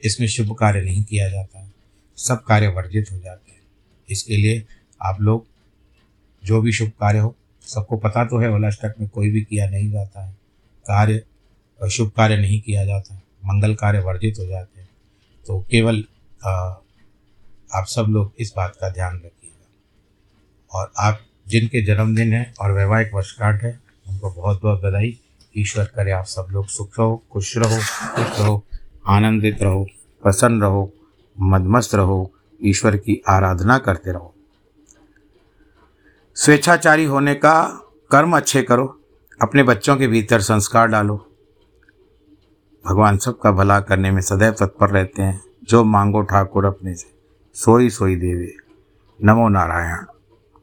इसमें 0.03 0.27
शुभ 0.27 0.55
कार्य 0.59 0.81
नहीं 0.81 1.03
किया 1.03 1.29
जाता। 1.29 1.71
सब 2.17 2.43
कार्य 2.43 2.67
वर्जित 2.67 3.05
हो 3.11 3.19
जाते 3.19 3.51
हैं। 3.51 3.61
इसके 4.09 4.38
लिए 4.38 4.65
आप 5.01 5.21
लोग 5.21 5.55
जो 6.45 6.62
भी 6.62 6.71
शुभ 6.71 6.89
कार्य 6.99 7.19
हो 7.19 7.36
सबको 7.65 7.97
पता 7.97 8.25
तो 8.25 8.39
है 8.39 8.49
होलाष्टक 8.49 8.95
में 8.99 9.10
कोई 9.10 9.29
भी 9.31 9.41
किया 9.41 9.69
नहीं 9.69 9.91
जाता 9.91 10.25
है। 10.25 10.31
कार्य 10.86 11.89
शुभ 11.89 12.12
कार्य 12.17 12.38
नहीं 12.38 12.60
किया 12.62 12.86
जाता 12.86 13.15
मंगल 13.45 13.73
कार्य 13.75 13.99
वर्जित 13.99 14.36
हो 14.39 14.45
जाते 14.45 14.81
हैं। 14.81 14.89
तो 15.45 15.60
केवल 15.62 16.03
आ, 16.45 16.51
आप 17.73 17.86
सब 17.86 18.05
लोग 18.10 18.34
इस 18.39 18.53
बात 18.58 18.75
का 18.81 18.89
ध्यान 18.89 19.15
रखिएगा। 19.15 20.79
और 20.79 20.91
आप 20.99 21.19
जिनके 21.47 21.81
जन्मदिन 21.86 22.34
है 22.34 22.53
और 22.62 22.71
वैवाहिक 22.71 23.13
वर्षगांठ 23.13 23.63
है 23.63 23.79
उनको 24.10 24.31
बहुत 24.31 24.62
बहुत 24.62 24.81
बधाई। 24.81 25.17
ईश्वर 25.58 25.86
करे 25.86 26.12
आप 26.12 26.25
सब 26.25 26.47
लोग 26.51 26.67
सुख 26.67 26.99
रहो 26.99 27.23
खुश 27.34 27.55
रहो 27.58 27.77
खुश 28.15 28.39
रहो 28.39 28.63
आनंदित 29.08 29.62
रहो 29.63 29.84
प्रसन्न 30.23 30.62
रहो 30.62 30.91
मदमस्त 31.38 31.95
रहो 31.95 32.31
ईश्वर 32.62 32.97
की 32.97 33.21
आराधना 33.29 33.77
करते 33.77 34.12
रहो। 34.12 34.35
स्वेच्छाचारी 36.36 37.06
होने 37.06 37.36
का 37.36 37.63
कर्म 38.12 38.38
अच्छे 38.38 38.63
करो, 38.63 39.00
अपने 39.41 39.63
बच्चों 39.63 39.98
के 39.98 40.08
भीतर 40.08 40.39
संस्कार 40.39 40.88
डालो। 40.88 41.32
भगवान 42.86 43.17
सबका 43.17 43.52
भला 43.52 43.80
करने 43.80 44.12
में 44.12 44.21
सदैव 44.21 44.52
तत्पर 44.52 44.89
रहते 44.89 45.21
हैं। 45.21 45.41
जो 45.63 45.84
मांगो 45.84 46.21
ठाकुर 46.21 46.65
अपने 46.65 46.95
से, 46.95 47.15
सोई 47.54 47.89
सोई 47.89 48.15
देवे। 48.15 48.56
नमो 49.24 49.50
नारायण। 49.50 49.98